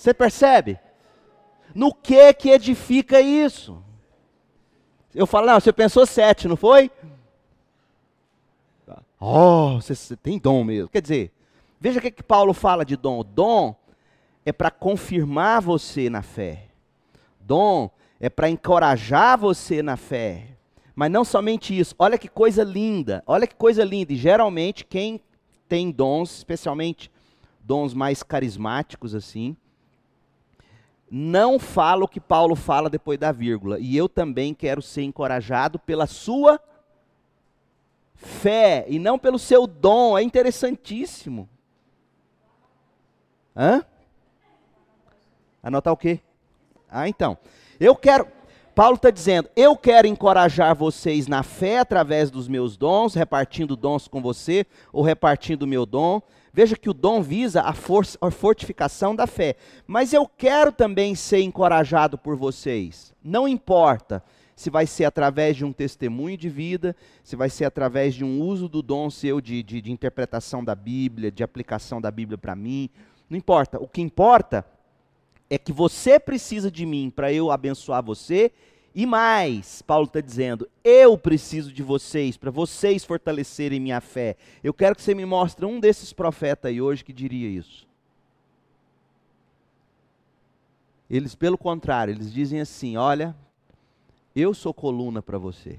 [0.00, 0.80] Você percebe?
[1.74, 3.84] No que que edifica isso?
[5.14, 6.90] Eu falo, não, você pensou sete, não foi?
[9.20, 10.88] Oh, você, você tem dom mesmo.
[10.88, 11.30] Quer dizer,
[11.78, 13.22] veja o que, que Paulo fala de dom.
[13.22, 13.76] Dom
[14.42, 16.68] é para confirmar você na fé.
[17.38, 20.56] Dom é para encorajar você na fé.
[20.94, 21.94] Mas não somente isso.
[21.98, 23.22] Olha que coisa linda.
[23.26, 24.14] Olha que coisa linda.
[24.14, 25.20] E geralmente quem
[25.68, 27.10] tem dons, especialmente
[27.62, 29.54] dons mais carismáticos assim,
[31.10, 33.78] não fala o que Paulo fala depois da vírgula.
[33.80, 36.60] E eu também quero ser encorajado pela sua
[38.14, 40.16] fé e não pelo seu dom.
[40.16, 41.48] É interessantíssimo.
[43.56, 43.84] Hã?
[45.62, 46.20] Anotar o quê?
[46.88, 47.36] Ah, então.
[47.78, 48.28] Eu quero.
[48.80, 54.08] Paulo está dizendo: eu quero encorajar vocês na fé através dos meus dons, repartindo dons
[54.08, 56.22] com você, ou repartindo o meu dom.
[56.50, 59.56] Veja que o dom visa a, força, a fortificação da fé.
[59.86, 63.12] Mas eu quero também ser encorajado por vocês.
[63.22, 64.24] Não importa
[64.56, 68.40] se vai ser através de um testemunho de vida, se vai ser através de um
[68.40, 72.56] uso do dom seu de, de, de interpretação da Bíblia, de aplicação da Bíblia para
[72.56, 72.88] mim.
[73.28, 73.78] Não importa.
[73.78, 74.64] O que importa
[75.50, 78.52] é que você precisa de mim para eu abençoar você
[78.94, 84.36] e mais, Paulo está dizendo, eu preciso de vocês, para vocês fortalecerem minha fé.
[84.64, 87.88] Eu quero que você me mostre um desses profetas aí hoje que diria isso.
[91.08, 93.34] Eles, pelo contrário, eles dizem assim: olha,
[94.34, 95.78] eu sou coluna para você.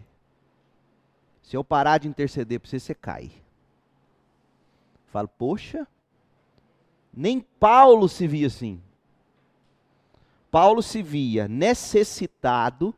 [1.41, 3.31] Se eu parar de interceder para você, você cai.
[5.07, 5.86] Falo, poxa,
[7.13, 8.81] nem Paulo se via assim.
[10.51, 12.93] Paulo se via necessitado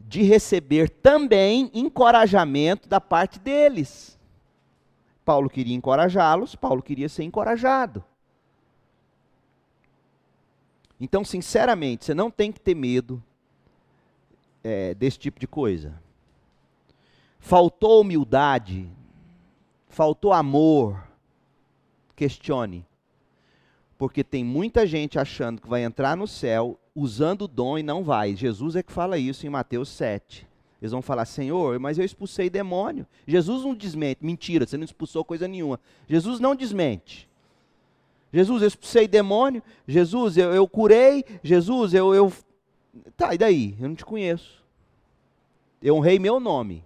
[0.00, 4.18] de receber também encorajamento da parte deles.
[5.24, 8.02] Paulo queria encorajá-los, Paulo queria ser encorajado.
[10.98, 13.22] Então, sinceramente, você não tem que ter medo
[14.62, 16.00] é, desse tipo de coisa.
[17.38, 18.88] Faltou humildade,
[19.88, 21.06] faltou amor,
[22.16, 22.86] questione.
[23.96, 28.02] Porque tem muita gente achando que vai entrar no céu usando o dom e não
[28.02, 28.34] vai.
[28.34, 30.46] Jesus é que fala isso em Mateus 7.
[30.80, 33.06] Eles vão falar, Senhor, mas eu expulsei demônio.
[33.26, 35.80] Jesus não desmente, mentira, você não expulsou coisa nenhuma.
[36.08, 37.28] Jesus não desmente.
[38.34, 39.62] Jesus, eu expulsei demônio.
[39.86, 41.24] Jesus, eu, eu curei.
[41.40, 42.32] Jesus, eu, eu.
[43.16, 43.76] Tá, e daí?
[43.80, 44.60] Eu não te conheço.
[45.80, 46.82] Eu honrei meu nome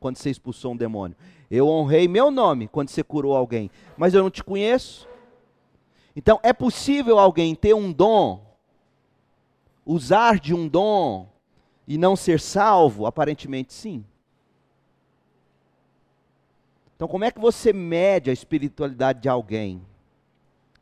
[0.00, 1.14] quando você expulsou um demônio.
[1.50, 3.70] Eu honrei meu nome quando você curou alguém.
[3.94, 5.06] Mas eu não te conheço.
[6.16, 8.42] Então, é possível alguém ter um dom,
[9.84, 11.28] usar de um dom
[11.86, 13.04] e não ser salvo?
[13.04, 14.02] Aparentemente, sim.
[16.96, 19.82] Então, como é que você mede a espiritualidade de alguém?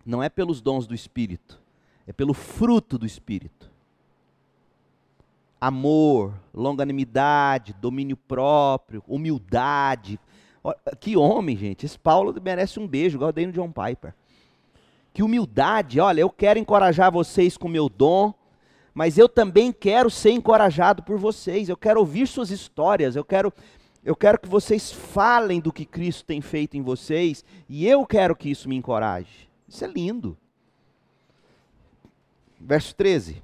[0.07, 1.61] Não é pelos dons do Espírito,
[2.07, 3.69] é pelo fruto do Espírito.
[5.61, 10.21] Amor, longanimidade, domínio próprio, humildade.
[11.01, 11.87] Que homem, gente.
[11.87, 14.15] Esse Paulo merece um beijo, igual eu dei John Piper
[15.15, 18.35] que humildade, olha, eu quero encorajar vocês com meu dom,
[18.93, 21.69] mas eu também quero ser encorajado por vocês.
[21.69, 23.53] Eu quero ouvir suas histórias, eu quero
[24.05, 28.37] eu quero que vocês falem do que Cristo tem feito em vocês, e eu quero
[28.37, 29.49] que isso me encoraje.
[29.67, 30.37] Isso é lindo.
[32.61, 33.43] Verso 13.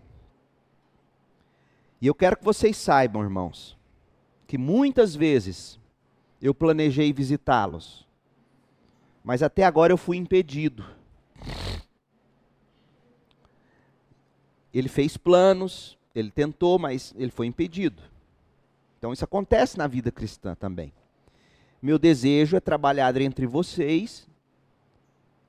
[1.99, 3.79] E eu quero que vocês saibam, irmãos,
[4.47, 5.81] que muitas vezes
[6.43, 8.07] eu planejei visitá-los,
[9.25, 10.85] mas até agora eu fui impedido
[14.73, 18.03] ele fez planos, ele tentou, mas ele foi impedido.
[18.99, 20.93] Então isso acontece na vida cristã também.
[21.83, 24.29] Meu desejo é trabalhar entre vocês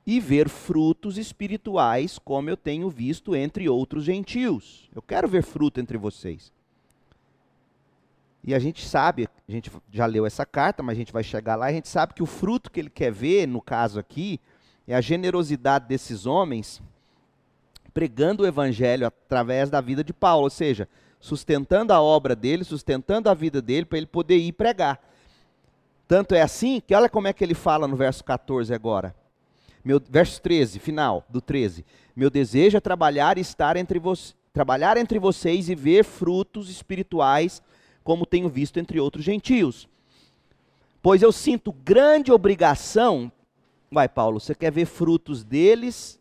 [0.05, 4.89] e ver frutos espirituais, como eu tenho visto entre outros gentios.
[4.95, 6.51] Eu quero ver fruto entre vocês.
[8.43, 11.55] E a gente sabe, a gente já leu essa carta, mas a gente vai chegar
[11.55, 14.39] lá, a gente sabe que o fruto que ele quer ver, no caso aqui,
[14.91, 16.81] é a generosidade desses homens
[17.93, 20.87] pregando o evangelho através da vida de Paulo, ou seja,
[21.19, 24.99] sustentando a obra dele, sustentando a vida dele para ele poder ir pregar.
[26.07, 29.15] Tanto é assim que olha como é que ele fala no verso 14 agora.
[29.83, 31.85] Meu, verso 13, final do 13.
[32.15, 37.61] Meu desejo é trabalhar e estar entre vocês, trabalhar entre vocês e ver frutos espirituais,
[38.03, 39.87] como tenho visto entre outros gentios.
[41.01, 43.31] Pois eu sinto grande obrigação.
[43.93, 46.17] Vai, Paulo, você quer ver frutos deles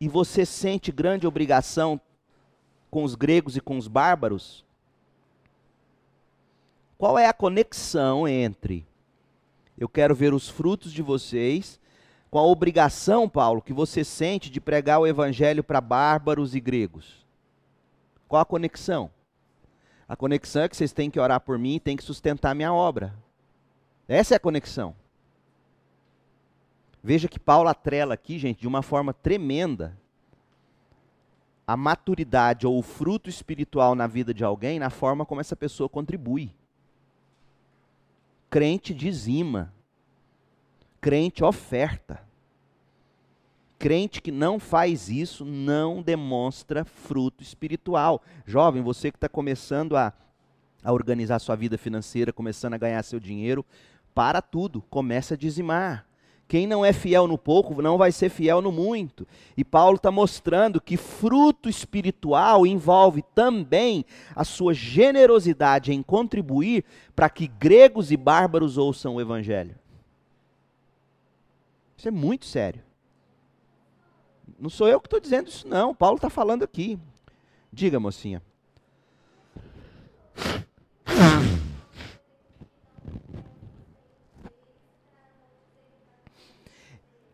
[0.00, 2.00] e você sente grande obrigação
[2.88, 4.64] com os gregos e com os bárbaros?
[6.96, 8.86] Qual é a conexão entre
[9.76, 11.80] eu quero ver os frutos de vocês
[12.30, 17.26] com a obrigação, Paulo, que você sente de pregar o evangelho para bárbaros e gregos?
[18.28, 19.10] Qual a conexão?
[20.08, 22.72] A conexão é que vocês têm que orar por mim e têm que sustentar minha
[22.72, 23.12] obra.
[24.06, 24.94] Essa é a conexão.
[27.02, 29.96] Veja que Paulo atrela aqui, gente, de uma forma tremenda,
[31.66, 35.88] a maturidade ou o fruto espiritual na vida de alguém na forma como essa pessoa
[35.88, 36.54] contribui.
[38.48, 39.72] Crente dizima.
[41.00, 42.24] Crente oferta.
[43.78, 48.22] Crente que não faz isso não demonstra fruto espiritual.
[48.46, 50.12] Jovem, você que está começando a,
[50.82, 53.64] a organizar sua vida financeira, começando a ganhar seu dinheiro,
[54.14, 56.06] para tudo, começa a dizimar.
[56.48, 59.26] Quem não é fiel no pouco não vai ser fiel no muito.
[59.56, 66.84] E Paulo está mostrando que fruto espiritual envolve também a sua generosidade em contribuir
[67.16, 69.76] para que gregos e bárbaros ouçam o evangelho.
[71.96, 72.82] Isso é muito sério.
[74.58, 75.94] Não sou eu que estou dizendo isso, não.
[75.94, 76.98] Paulo está falando aqui.
[77.72, 78.40] Diga, mocinha.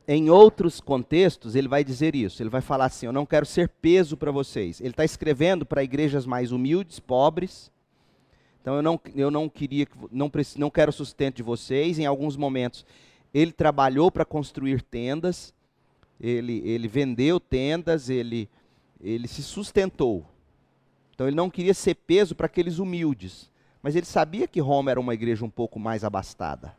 [0.07, 2.42] Em outros contextos, ele vai dizer isso.
[2.42, 4.80] Ele vai falar assim: Eu não quero ser peso para vocês.
[4.80, 7.70] Ele está escrevendo para igrejas mais humildes, pobres.
[8.61, 11.98] Então eu não, eu não queria, não, não quero sustento de vocês.
[11.98, 12.84] Em alguns momentos,
[13.32, 15.55] ele trabalhou para construir tendas
[16.22, 18.48] ele, ele vendeu tendas, ele,
[19.00, 20.24] ele se sustentou.
[21.12, 23.50] Então ele não queria ser peso para aqueles humildes.
[23.82, 26.76] Mas ele sabia que Roma era uma igreja um pouco mais abastada.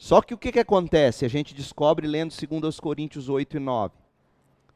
[0.00, 1.26] Só que o que, que acontece?
[1.26, 3.94] A gente descobre lendo 2 Coríntios 8 e 9.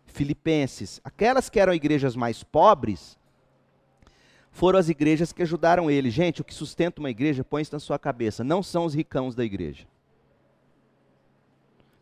[0.05, 3.19] Filipenses, aquelas que eram igrejas mais pobres,
[4.51, 6.11] foram as igrejas que ajudaram ele.
[6.11, 9.35] Gente, o que sustenta uma igreja, põe isso na sua cabeça, não são os ricãos
[9.35, 9.87] da igreja.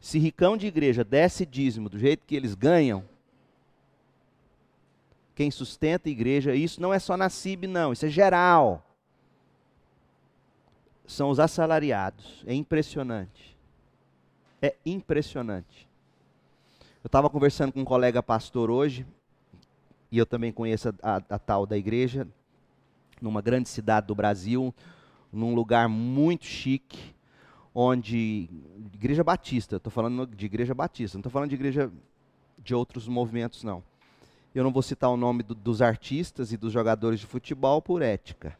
[0.01, 3.05] Se ricão de igreja desse dízimo do jeito que eles ganham,
[5.37, 8.85] quem sustenta a igreja, isso não é só na CIB, não, isso é geral.
[11.07, 12.43] São os assalariados.
[12.47, 13.57] É impressionante.
[14.61, 15.89] É impressionante.
[17.03, 19.05] Eu estava conversando com um colega pastor hoje,
[20.11, 22.29] e eu também conheço a, a, a tal da igreja,
[23.21, 24.75] numa grande cidade do Brasil,
[25.33, 27.15] num lugar muito chique
[27.75, 28.49] onde
[28.95, 31.91] igreja batista, estou falando de igreja batista, não estou falando de igreja
[32.59, 33.83] de outros movimentos não.
[34.55, 38.03] Eu não vou citar o nome do, dos artistas e dos jogadores de futebol por
[38.03, 38.57] ética,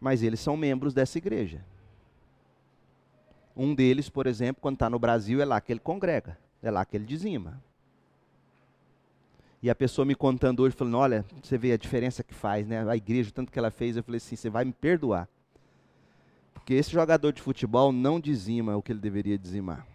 [0.00, 1.64] mas eles são membros dessa igreja.
[3.56, 6.84] Um deles, por exemplo, quando está no Brasil, é lá que ele congrega, é lá
[6.84, 7.60] que ele dizima.
[9.62, 12.88] E a pessoa me contando hoje, falando, olha, você vê a diferença que faz, né?
[12.88, 15.26] A igreja, tanto que ela fez, eu falei assim, você vai me perdoar.
[16.52, 19.86] Porque esse jogador de futebol não dizima o que ele deveria dizimar.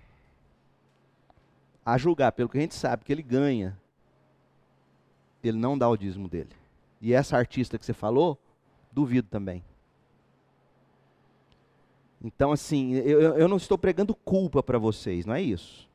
[1.85, 3.77] A julgar pelo que a gente sabe que ele ganha,
[5.43, 6.51] ele não dá o dízimo dele.
[6.99, 8.37] E essa artista que você falou,
[8.91, 9.63] duvido também.
[12.23, 15.89] Então, assim, eu, eu não estou pregando culpa para vocês, não é isso.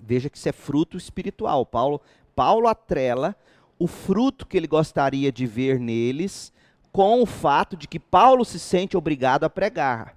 [0.00, 1.66] Veja que isso é fruto espiritual.
[1.66, 2.00] Paulo,
[2.34, 3.36] Paulo atrela
[3.78, 6.52] o fruto que ele gostaria de ver neles
[6.92, 10.16] com o fato de que Paulo se sente obrigado a pregar.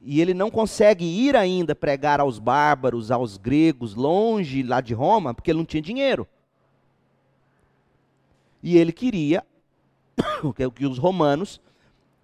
[0.00, 5.34] E ele não consegue ir ainda pregar aos bárbaros, aos gregos, longe lá de Roma,
[5.34, 6.26] porque ele não tinha dinheiro.
[8.62, 9.44] E ele queria
[10.74, 11.60] que os romanos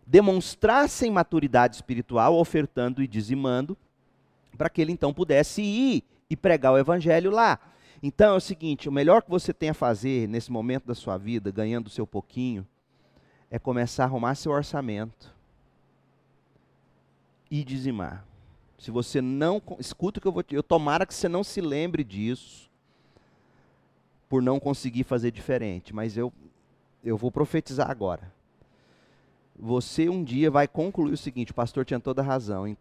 [0.06, 3.76] demonstrassem maturidade espiritual, ofertando e dizimando,
[4.56, 7.58] para que ele então pudesse ir e pregar o evangelho lá.
[8.02, 11.18] Então é o seguinte: o melhor que você tem a fazer nesse momento da sua
[11.18, 12.66] vida, ganhando o seu pouquinho,
[13.50, 15.34] é começar a arrumar seu orçamento
[17.50, 18.24] e dizimar.
[18.78, 21.60] Se você não escuta o que eu vou te, eu tomara que você não se
[21.60, 22.70] lembre disso
[24.28, 26.32] por não conseguir fazer diferente, mas eu
[27.02, 28.35] eu vou profetizar agora.
[29.58, 32.76] Você um dia vai concluir o seguinte, o pastor tinha toda a razão.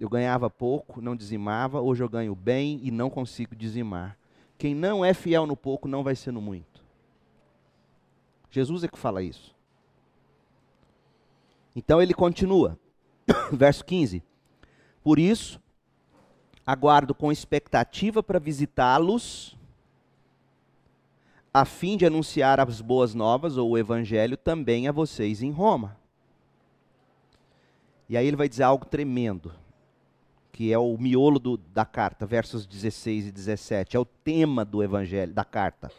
[0.00, 4.16] Eu ganhava pouco, não dizimava, hoje eu ganho bem e não consigo dizimar.
[4.56, 6.82] Quem não é fiel no pouco não vai ser no muito.
[8.50, 9.54] Jesus é que fala isso.
[11.76, 12.78] Então ele continua,
[13.52, 14.22] verso 15:
[15.02, 15.60] Por isso,
[16.66, 19.56] aguardo com expectativa para visitá-los,
[21.52, 25.97] a fim de anunciar as boas novas ou o evangelho também a vocês em Roma.
[28.08, 29.52] E aí ele vai dizer algo tremendo,
[30.50, 33.96] que é o miolo do, da carta, versos 16 e 17.
[33.96, 35.92] É o tema do evangelho, da carta.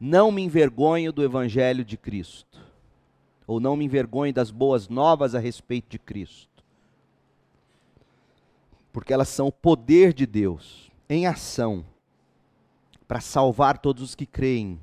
[0.00, 2.60] Não me envergonho do evangelho de Cristo,
[3.46, 6.64] ou não me envergonho das boas novas a respeito de Cristo.
[8.92, 11.84] Porque elas são o poder de Deus em ação
[13.06, 14.80] para salvar todos os que creem.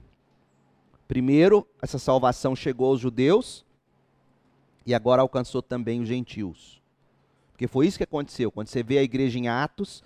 [1.07, 3.65] Primeiro, essa salvação chegou aos judeus
[4.85, 6.81] e agora alcançou também os gentios.
[7.51, 8.51] Porque foi isso que aconteceu.
[8.51, 10.03] Quando você vê a igreja em Atos,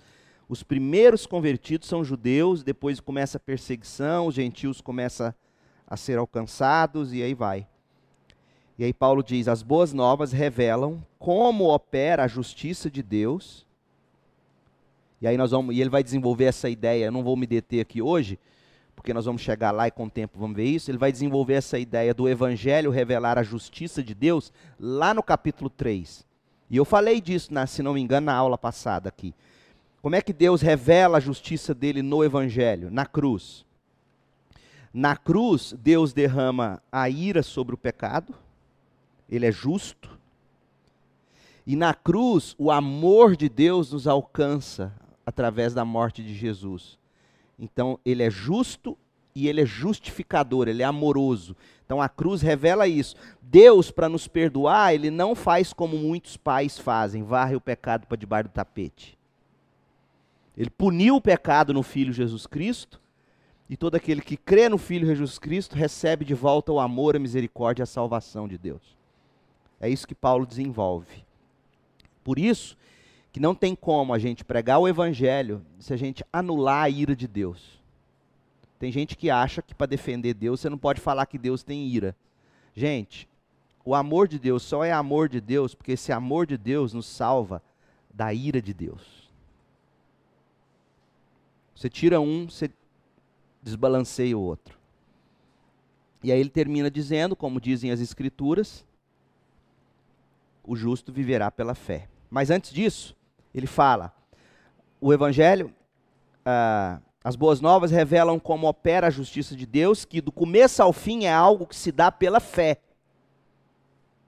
[0.48, 5.34] os primeiros convertidos são judeus, depois começa a perseguição, os gentios começam
[5.86, 7.66] a ser alcançados e aí vai.
[8.78, 13.66] E aí Paulo diz: as boas novas revelam como opera a justiça de Deus
[15.20, 17.80] e aí nós vamos, e ele vai desenvolver essa ideia, eu não vou me deter
[17.80, 18.38] aqui hoje,
[18.96, 20.90] porque nós vamos chegar lá e com o tempo vamos ver isso.
[20.90, 25.70] Ele vai desenvolver essa ideia do evangelho revelar a justiça de Deus lá no capítulo
[25.70, 26.26] 3.
[26.68, 29.32] E eu falei disso, na, se não me engano, na aula passada aqui.
[30.02, 32.90] Como é que Deus revela a justiça dele no evangelho?
[32.90, 33.64] Na cruz.
[34.92, 38.34] Na cruz, Deus derrama a ira sobre o pecado,
[39.28, 40.18] ele é justo.
[41.66, 44.92] E na cruz, o amor de Deus nos alcança
[45.26, 46.98] através da morte de Jesus.
[47.58, 48.96] Então, ele é justo
[49.34, 51.56] e ele é justificador, ele é amoroso.
[51.84, 53.14] Então, a cruz revela isso.
[53.42, 58.16] Deus, para nos perdoar, ele não faz como muitos pais fazem, varre o pecado para
[58.16, 59.16] debaixo do tapete.
[60.56, 63.00] Ele puniu o pecado no Filho Jesus Cristo,
[63.68, 67.18] e todo aquele que crê no Filho Jesus Cristo recebe de volta o amor, a
[67.18, 68.96] misericórdia e a salvação de Deus.
[69.80, 71.24] É isso que Paulo desenvolve.
[72.24, 72.76] Por isso,
[73.36, 77.14] que não tem como a gente pregar o evangelho se a gente anular a ira
[77.14, 77.78] de Deus.
[78.78, 81.86] Tem gente que acha que para defender Deus você não pode falar que Deus tem
[81.86, 82.16] ira.
[82.74, 83.28] Gente,
[83.84, 87.04] o amor de Deus só é amor de Deus porque esse amor de Deus nos
[87.04, 87.62] salva
[88.10, 89.30] da ira de Deus.
[91.74, 92.70] Você tira um, você
[93.62, 94.78] desbalanceia o outro.
[96.24, 98.82] E aí ele termina dizendo, como dizem as Escrituras,
[100.64, 102.08] o justo viverá pela fé.
[102.30, 103.15] Mas antes disso,
[103.58, 104.12] ele fala:
[105.00, 105.72] o Evangelho,
[106.44, 110.92] ah, as boas novas revelam como opera a justiça de Deus, que do começo ao
[110.92, 112.80] fim é algo que se dá pela fé.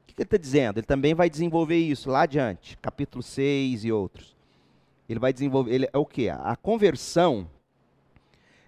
[0.03, 0.79] O que ele está dizendo?
[0.79, 4.37] Ele também vai desenvolver isso lá adiante, capítulo 6 e outros.
[5.09, 5.73] Ele vai desenvolver.
[5.73, 6.29] Ele, é o que?
[6.29, 7.49] A conversão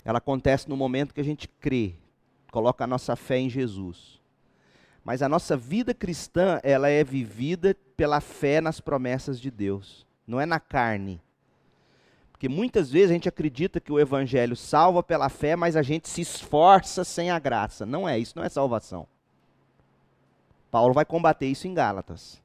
[0.04, 1.94] ela acontece no momento que a gente crê,
[2.50, 4.20] coloca a nossa fé em Jesus.
[5.04, 10.40] Mas a nossa vida cristã, ela é vivida pela fé nas promessas de Deus não
[10.40, 11.20] é na carne.
[12.30, 16.08] Porque muitas vezes a gente acredita que o evangelho salva pela fé, mas a gente
[16.08, 17.84] se esforça sem a graça.
[17.84, 19.06] Não é, isso não é salvação.
[20.70, 22.40] Paulo vai combater isso em Gálatas.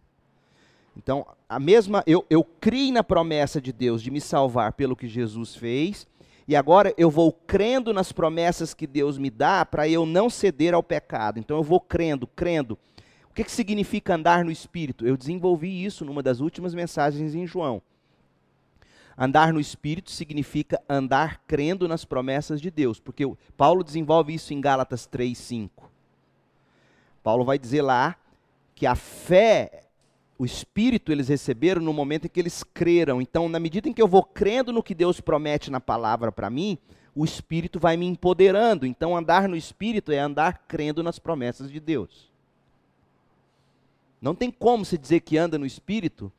[0.97, 5.07] Então, a mesma, eu, eu criei na promessa de Deus de me salvar pelo que
[5.07, 6.07] Jesus fez,
[6.47, 10.73] e agora eu vou crendo nas promessas que Deus me dá para eu não ceder
[10.73, 11.39] ao pecado.
[11.39, 12.77] Então eu vou crendo, crendo
[13.35, 15.05] que, que significa andar no Espírito?
[15.05, 17.81] Eu desenvolvi isso numa das últimas mensagens em João.
[19.17, 23.23] Andar no Espírito significa andar crendo nas promessas de Deus, porque
[23.57, 25.91] Paulo desenvolve isso em Gálatas 3, 5.
[27.21, 28.15] Paulo vai dizer lá
[28.73, 29.83] que a fé,
[30.37, 33.21] o Espírito eles receberam no momento em que eles creram.
[33.21, 36.49] Então, na medida em que eu vou crendo no que Deus promete na palavra para
[36.49, 36.77] mim,
[37.13, 38.85] o Espírito vai me empoderando.
[38.85, 42.34] Então, andar no Espírito é andar crendo nas promessas de Deus.
[44.21, 46.31] Não tem como se dizer que anda no Espírito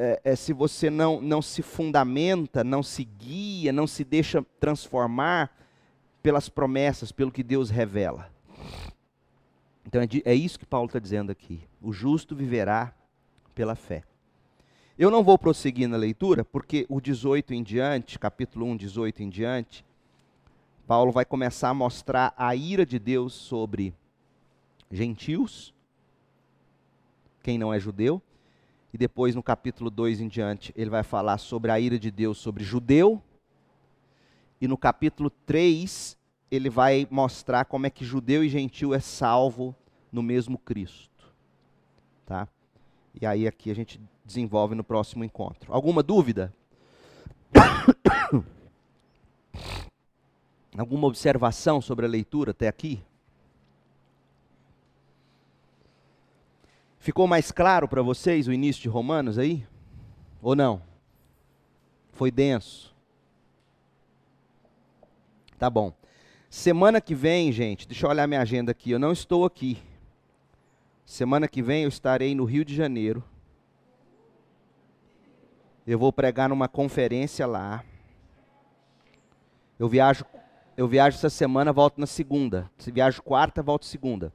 [0.00, 5.50] é, é, se você não, não se fundamenta, não se guia, não se deixa transformar
[6.22, 8.30] pelas promessas, pelo que Deus revela.
[9.84, 11.60] Então é, é isso que Paulo está dizendo aqui.
[11.82, 12.94] O justo viverá
[13.56, 14.04] pela fé.
[14.96, 19.28] Eu não vou prosseguir na leitura, porque o 18 em diante, capítulo 1, 18 em
[19.28, 19.84] diante,
[20.86, 23.92] Paulo vai começar a mostrar a ira de Deus sobre
[24.92, 25.74] gentios
[27.48, 28.20] quem não é judeu.
[28.92, 32.36] E depois, no capítulo 2 em diante, ele vai falar sobre a ira de Deus
[32.36, 33.22] sobre judeu.
[34.60, 36.18] E no capítulo 3,
[36.50, 39.74] ele vai mostrar como é que judeu e gentil é salvo
[40.12, 41.32] no mesmo Cristo.
[42.26, 42.46] Tá?
[43.18, 45.72] E aí aqui a gente desenvolve no próximo encontro.
[45.72, 46.52] Alguma dúvida?
[50.76, 53.02] Alguma observação sobre a leitura até aqui?
[56.98, 59.66] Ficou mais claro para vocês o início de Romanos aí?
[60.42, 60.82] Ou não?
[62.12, 62.94] Foi denso.
[65.58, 65.92] Tá bom.
[66.50, 68.90] Semana que vem, gente, deixa eu olhar minha agenda aqui.
[68.90, 69.78] Eu não estou aqui.
[71.04, 73.22] Semana que vem eu estarei no Rio de Janeiro.
[75.86, 77.82] Eu vou pregar numa conferência lá.
[79.78, 80.24] Eu viajo,
[80.76, 82.70] eu viajo essa semana, volto na segunda.
[82.76, 84.32] Se viajo quarta, volto segunda.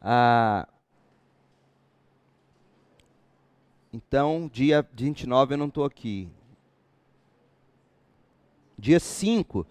[0.00, 0.68] Ah,
[3.92, 6.28] então, dia 29 eu não estou aqui.
[8.78, 9.66] Dia 5,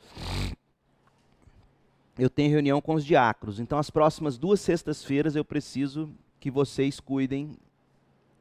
[2.18, 3.60] eu tenho reunião com os diáconos.
[3.60, 6.10] Então, as próximas duas sextas-feiras eu preciso
[6.40, 7.58] que vocês cuidem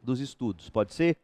[0.02, 0.70] dos estudos.
[0.70, 1.16] Pode ser?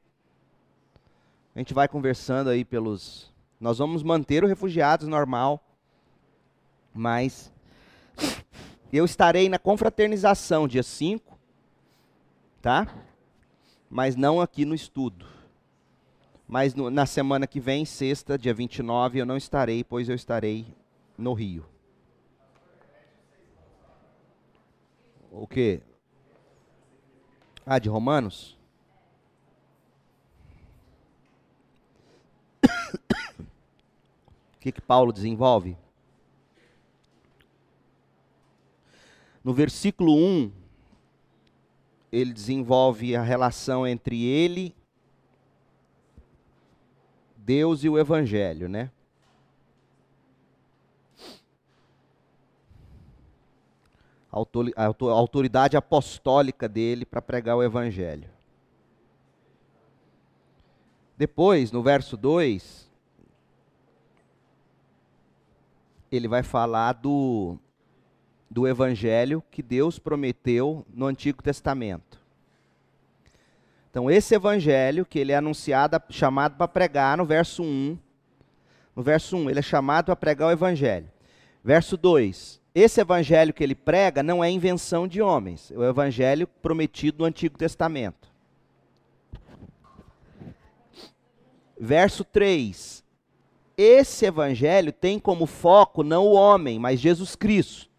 [1.55, 3.33] A gente vai conversando aí pelos.
[3.59, 5.65] Nós vamos manter o refugiados normal,
[6.93, 7.53] mas
[8.93, 11.39] eu estarei na confraternização dia 5,
[12.61, 12.87] tá?
[13.93, 15.27] Mas não aqui no estudo.
[16.49, 20.65] Mas no, na semana que vem, sexta, dia 29, eu não estarei, pois eu estarei
[21.19, 21.67] no Rio.
[25.31, 25.83] O quê?
[27.67, 28.59] Ah, de Romanos?
[34.57, 35.77] o que, que Paulo desenvolve?
[39.45, 40.62] No versículo 1,
[42.13, 44.75] ele desenvolve a relação entre ele,
[47.37, 48.91] Deus e o Evangelho, né?
[54.33, 58.31] a autoridade apostólica dele para pregar o evangelho.
[61.19, 62.91] Depois, no verso 2,
[66.11, 67.59] ele vai falar do,
[68.53, 72.21] do evangelho que Deus prometeu no Antigo Testamento.
[73.91, 77.99] Então, esse evangelho que ele é anunciado, chamado para pregar no verso 1,
[78.95, 81.11] no verso 1, ele é chamado para pregar o evangelho.
[81.65, 86.47] Verso 2, esse evangelho que ele prega não é invenção de homens, é o evangelho
[86.47, 88.31] prometido no Antigo Testamento.
[91.81, 93.03] Verso 3.
[93.79, 97.92] Esse evangelho tem como foco não o homem, mas Jesus Cristo.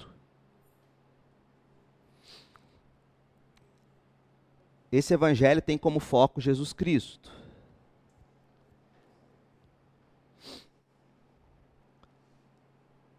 [4.93, 7.31] Esse evangelho tem como foco Jesus Cristo.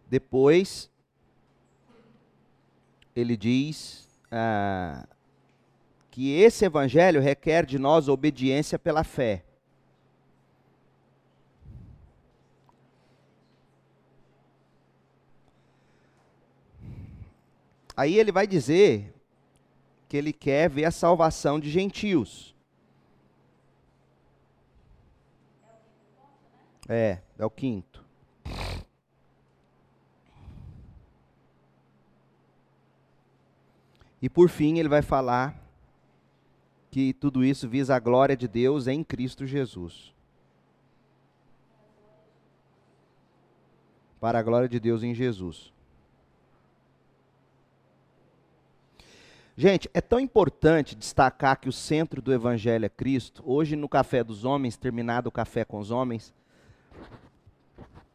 [0.08, 0.88] Depois,
[3.16, 5.04] ele diz ah,
[6.12, 9.44] que esse evangelho requer de nós obediência pela fé.
[17.96, 19.13] Aí ele vai dizer
[20.14, 22.54] que ele quer ver a salvação de gentios.
[26.88, 28.04] É, é o quinto.
[34.22, 35.60] E por fim, ele vai falar
[36.92, 40.14] que tudo isso visa a glória de Deus em Cristo Jesus.
[44.20, 45.73] Para a glória de Deus em Jesus.
[49.56, 53.42] Gente, é tão importante destacar que o centro do Evangelho é Cristo.
[53.46, 56.34] Hoje, no Café dos Homens, terminado o Café com os Homens,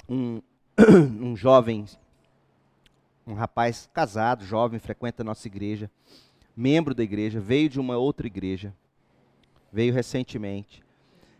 [0.07, 0.41] um,
[1.21, 1.85] um jovem
[3.29, 5.89] um rapaz casado, jovem, frequenta a nossa igreja,
[6.57, 8.73] membro da igreja, veio de uma outra igreja,
[9.71, 10.83] veio recentemente.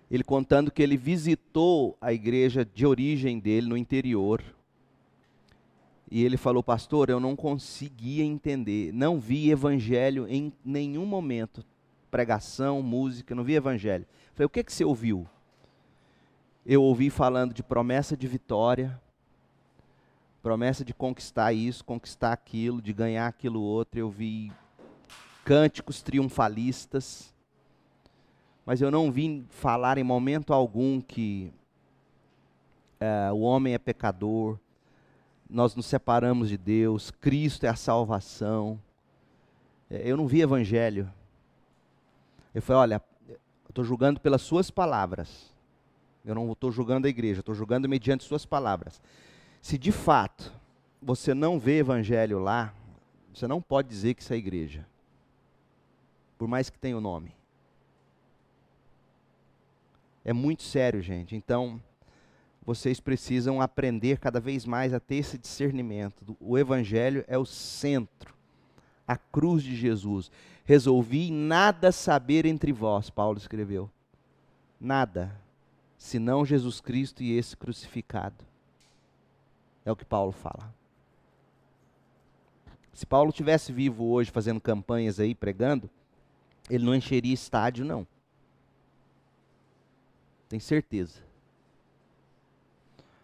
[0.10, 4.44] Ele contando que ele visitou a igreja de origem dele no interior.
[6.12, 11.64] E ele falou, pastor, eu não conseguia entender, não vi evangelho em nenhum momento.
[12.10, 14.08] Pregação, música, não vi evangelho.
[14.34, 15.28] Falei, o que, que você ouviu?
[16.66, 19.00] Eu ouvi falando de promessa de vitória,
[20.42, 24.00] promessa de conquistar isso, conquistar aquilo, de ganhar aquilo outro.
[24.00, 24.52] Eu vi
[25.46, 27.34] cânticos triunfalistas,
[28.66, 31.52] mas eu não vi falar em momento algum que
[33.00, 34.58] é, o homem é pecador,
[35.50, 38.80] nós nos separamos de Deus, Cristo é a salvação.
[39.90, 41.12] É, eu não vi evangelho.
[42.54, 43.38] Eu falei, olha, eu
[43.70, 45.52] estou julgando pelas suas palavras.
[46.24, 49.02] Eu não estou julgando a igreja, estou julgando mediante suas palavras.
[49.62, 50.54] Se de fato
[51.02, 52.74] você não vê evangelho lá,
[53.34, 54.86] você não pode dizer que isso é igreja.
[56.38, 57.34] Por mais que tenha o nome.
[60.24, 61.36] É muito sério, gente.
[61.36, 61.82] Então,
[62.70, 66.38] vocês precisam aprender cada vez mais a ter esse discernimento.
[66.40, 68.36] O evangelho é o centro,
[69.08, 70.30] a cruz de Jesus.
[70.66, 73.90] Resolvi nada saber entre vós, Paulo escreveu.
[74.80, 75.36] Nada,
[75.98, 78.46] senão Jesus Cristo e esse crucificado.
[79.84, 80.72] É o que Paulo fala.
[82.94, 85.90] Se Paulo tivesse vivo hoje fazendo campanhas aí, pregando,
[86.70, 88.06] ele não encheria estádio, não.
[90.48, 91.29] Tem certeza.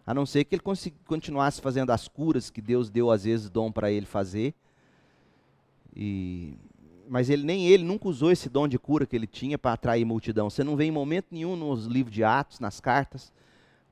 [0.06, 0.62] A não ser que ele
[1.04, 4.54] continuasse fazendo as curas que Deus deu, às vezes, dom para ele fazer.
[5.94, 6.54] E...
[7.08, 10.04] Mas ele nem ele nunca usou esse dom de cura que ele tinha para atrair
[10.04, 10.48] multidão.
[10.48, 13.32] Você não vê em momento nenhum nos livros de Atos, nas cartas,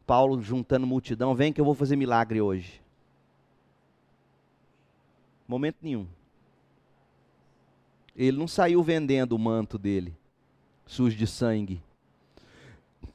[0.07, 2.83] Paulo juntando multidão, vem que eu vou fazer milagre hoje.
[5.47, 6.07] Momento nenhum.
[8.17, 10.17] Ele não saiu vendendo o manto dele,
[10.87, 11.83] sujo de sangue,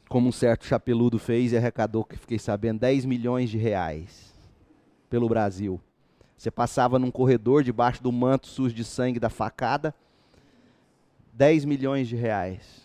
[0.09, 4.33] como um certo chapeludo fez e arrecadou, que fiquei sabendo, 10 milhões de reais
[5.07, 5.79] pelo Brasil.
[6.35, 9.93] Você passava num corredor debaixo do manto sujo de sangue da facada,
[11.33, 12.81] 10 milhões de reais.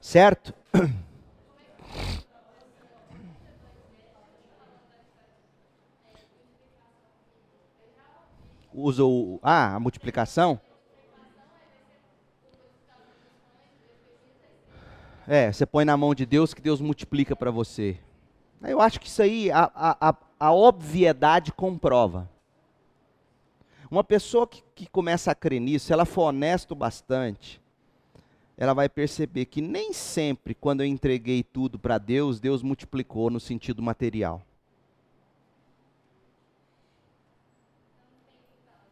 [0.00, 0.54] Certo?
[8.72, 9.38] usa o.
[9.42, 10.58] Ah, a multiplicação?
[15.30, 17.98] É, você põe na mão de Deus que Deus multiplica para você.
[18.62, 22.26] Eu acho que isso aí, a, a, a obviedade comprova.
[23.90, 27.60] Uma pessoa que, que começa a crer nisso, se ela for honesto bastante,
[28.56, 33.38] ela vai perceber que nem sempre, quando eu entreguei tudo para Deus, Deus multiplicou no
[33.38, 34.40] sentido material.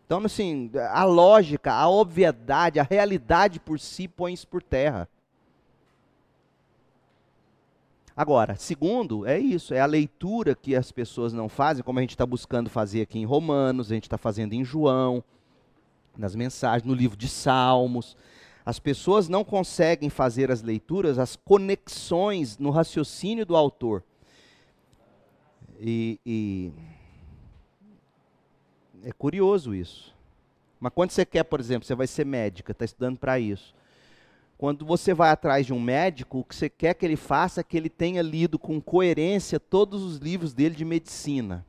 [0.05, 5.09] Então, assim, a lógica, a obviedade, a realidade por si põe isso por terra.
[8.17, 12.13] Agora, segundo, é isso, é a leitura que as pessoas não fazem, como a gente
[12.13, 15.23] está buscando fazer aqui em Romanos, a gente está fazendo em João,
[16.17, 18.17] nas mensagens, no livro de Salmos.
[18.65, 24.03] As pessoas não conseguem fazer as leituras, as conexões no raciocínio do autor.
[25.79, 26.73] E, e
[29.05, 30.15] é curioso isso.
[30.81, 33.75] Mas quando você quer, por exemplo, você vai ser médica, está estudando para isso.
[34.59, 37.65] Quando você vai atrás de um médico, o que você quer que ele faça é
[37.65, 41.65] que ele tenha lido com coerência todos os livros dele de medicina.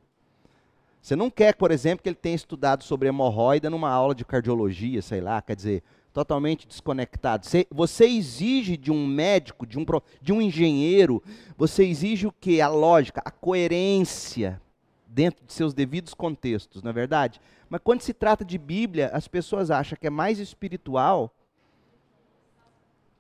[1.01, 5.01] Você não quer, por exemplo, que ele tenha estudado sobre hemorroida numa aula de cardiologia,
[5.01, 5.83] sei lá, quer dizer,
[6.13, 7.45] totalmente desconectado.
[7.45, 9.85] Você, você exige de um médico, de um,
[10.21, 11.21] de um engenheiro,
[11.57, 12.59] você exige o que?
[12.61, 14.61] A lógica, a coerência
[15.05, 17.39] dentro de seus devidos contextos, não é verdade?
[17.69, 21.33] Mas quando se trata de Bíblia, as pessoas acham que é mais espiritual,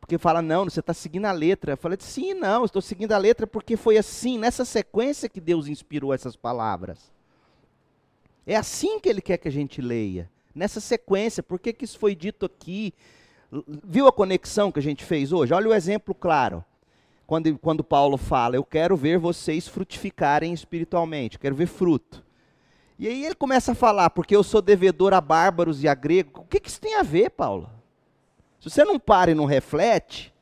[0.07, 1.73] porque fala, não, você está seguindo a letra.
[1.73, 5.67] Eu falei, sim, não, estou seguindo a letra porque foi assim, nessa sequência que Deus
[5.67, 7.11] inspirou essas palavras.
[8.45, 11.43] É assim que Ele quer que a gente leia, nessa sequência.
[11.43, 12.93] Por que, que isso foi dito aqui?
[13.83, 15.53] Viu a conexão que a gente fez hoje?
[15.53, 16.63] Olha o exemplo claro
[17.25, 22.23] quando, quando Paulo fala, eu quero ver vocês frutificarem espiritualmente, quero ver fruto.
[22.97, 26.43] E aí ele começa a falar, porque eu sou devedor a bárbaros e a gregos.
[26.43, 27.69] O que, que isso tem a ver, Paulo?
[28.59, 30.33] Se você não para e não reflete,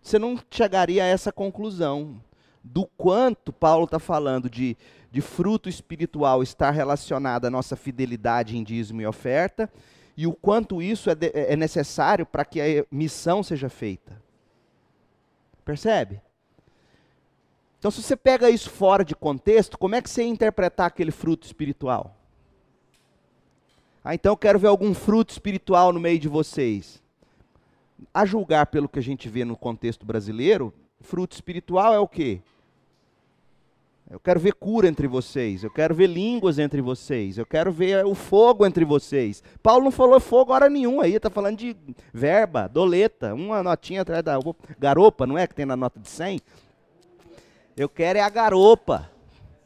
[0.00, 2.20] você não chegaria a essa conclusão
[2.62, 4.76] do quanto Paulo está falando de,
[5.10, 9.70] de fruto espiritual estar relacionado à nossa fidelidade em dízimo e oferta,
[10.16, 14.22] e o quanto isso é, de, é necessário para que a missão seja feita.
[15.64, 16.20] Percebe?
[17.78, 21.10] Então, se você pega isso fora de contexto, como é que você ia interpretar aquele
[21.10, 22.16] fruto espiritual?
[24.04, 27.02] Ah, então eu quero ver algum fruto espiritual no meio de vocês.
[28.12, 32.42] A julgar pelo que a gente vê no contexto brasileiro, fruto espiritual é o quê?
[34.10, 38.04] Eu quero ver cura entre vocês, eu quero ver línguas entre vocês, eu quero ver
[38.04, 39.42] o fogo entre vocês.
[39.62, 41.74] Paulo não falou fogo hora nenhuma aí, está falando de
[42.12, 44.38] verba, doleta, uma notinha atrás da
[44.78, 46.38] garopa, não é que tem na nota de 100?
[47.74, 49.13] Eu quero é a garopa.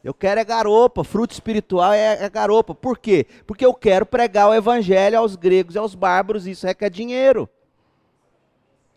[0.03, 2.73] Eu quero é garopa, fruto espiritual é, é garopa.
[2.73, 3.25] Por quê?
[3.45, 7.49] Porque eu quero pregar o evangelho aos gregos e aos bárbaros, isso requer dinheiro.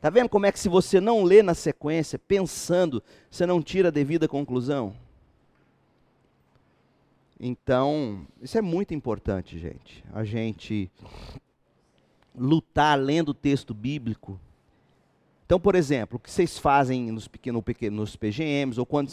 [0.01, 3.89] Tá vendo como é que se você não lê na sequência, pensando, você não tira
[3.89, 4.95] a devida conclusão?
[7.39, 10.05] Então, isso é muito importante, gente.
[10.13, 10.91] A gente
[12.35, 14.39] lutar lendo o texto bíblico.
[15.53, 19.11] Então, por exemplo, o que vocês fazem nos, pequenos, nos PGMs, ou quando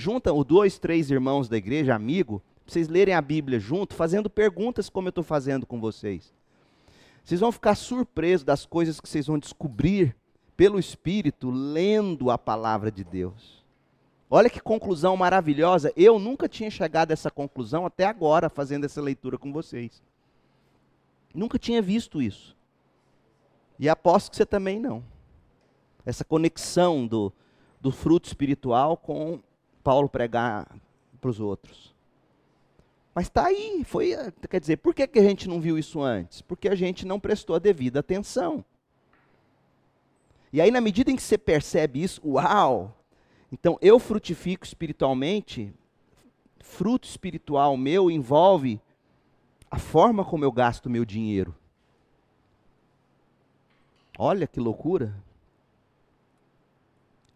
[0.00, 4.28] junta os dois, três irmãos da igreja, amigo, para vocês lerem a Bíblia junto, fazendo
[4.28, 6.34] perguntas como eu estou fazendo com vocês.
[7.22, 10.16] Vocês vão ficar surpresos das coisas que vocês vão descobrir
[10.56, 13.64] pelo Espírito lendo a palavra de Deus.
[14.28, 15.92] Olha que conclusão maravilhosa.
[15.96, 20.02] Eu nunca tinha chegado a essa conclusão até agora, fazendo essa leitura com vocês.
[21.32, 22.56] Nunca tinha visto isso.
[23.78, 25.14] E aposto que você também não.
[26.06, 27.30] Essa conexão do,
[27.80, 29.40] do fruto espiritual com
[29.82, 30.66] Paulo pregar
[31.20, 31.94] para os outros.
[33.14, 34.14] Mas está aí, foi,
[34.48, 36.42] quer dizer, por que, que a gente não viu isso antes?
[36.42, 38.64] Porque a gente não prestou a devida atenção.
[40.52, 42.94] E aí, na medida em que você percebe isso, uau!
[43.50, 45.72] Então, eu frutifico espiritualmente,
[46.60, 48.80] fruto espiritual meu envolve
[49.70, 51.54] a forma como eu gasto meu dinheiro.
[54.18, 55.14] Olha que loucura.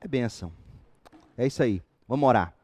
[0.01, 0.53] É benção.
[1.37, 1.83] É isso aí.
[2.09, 2.55] Vamos orar.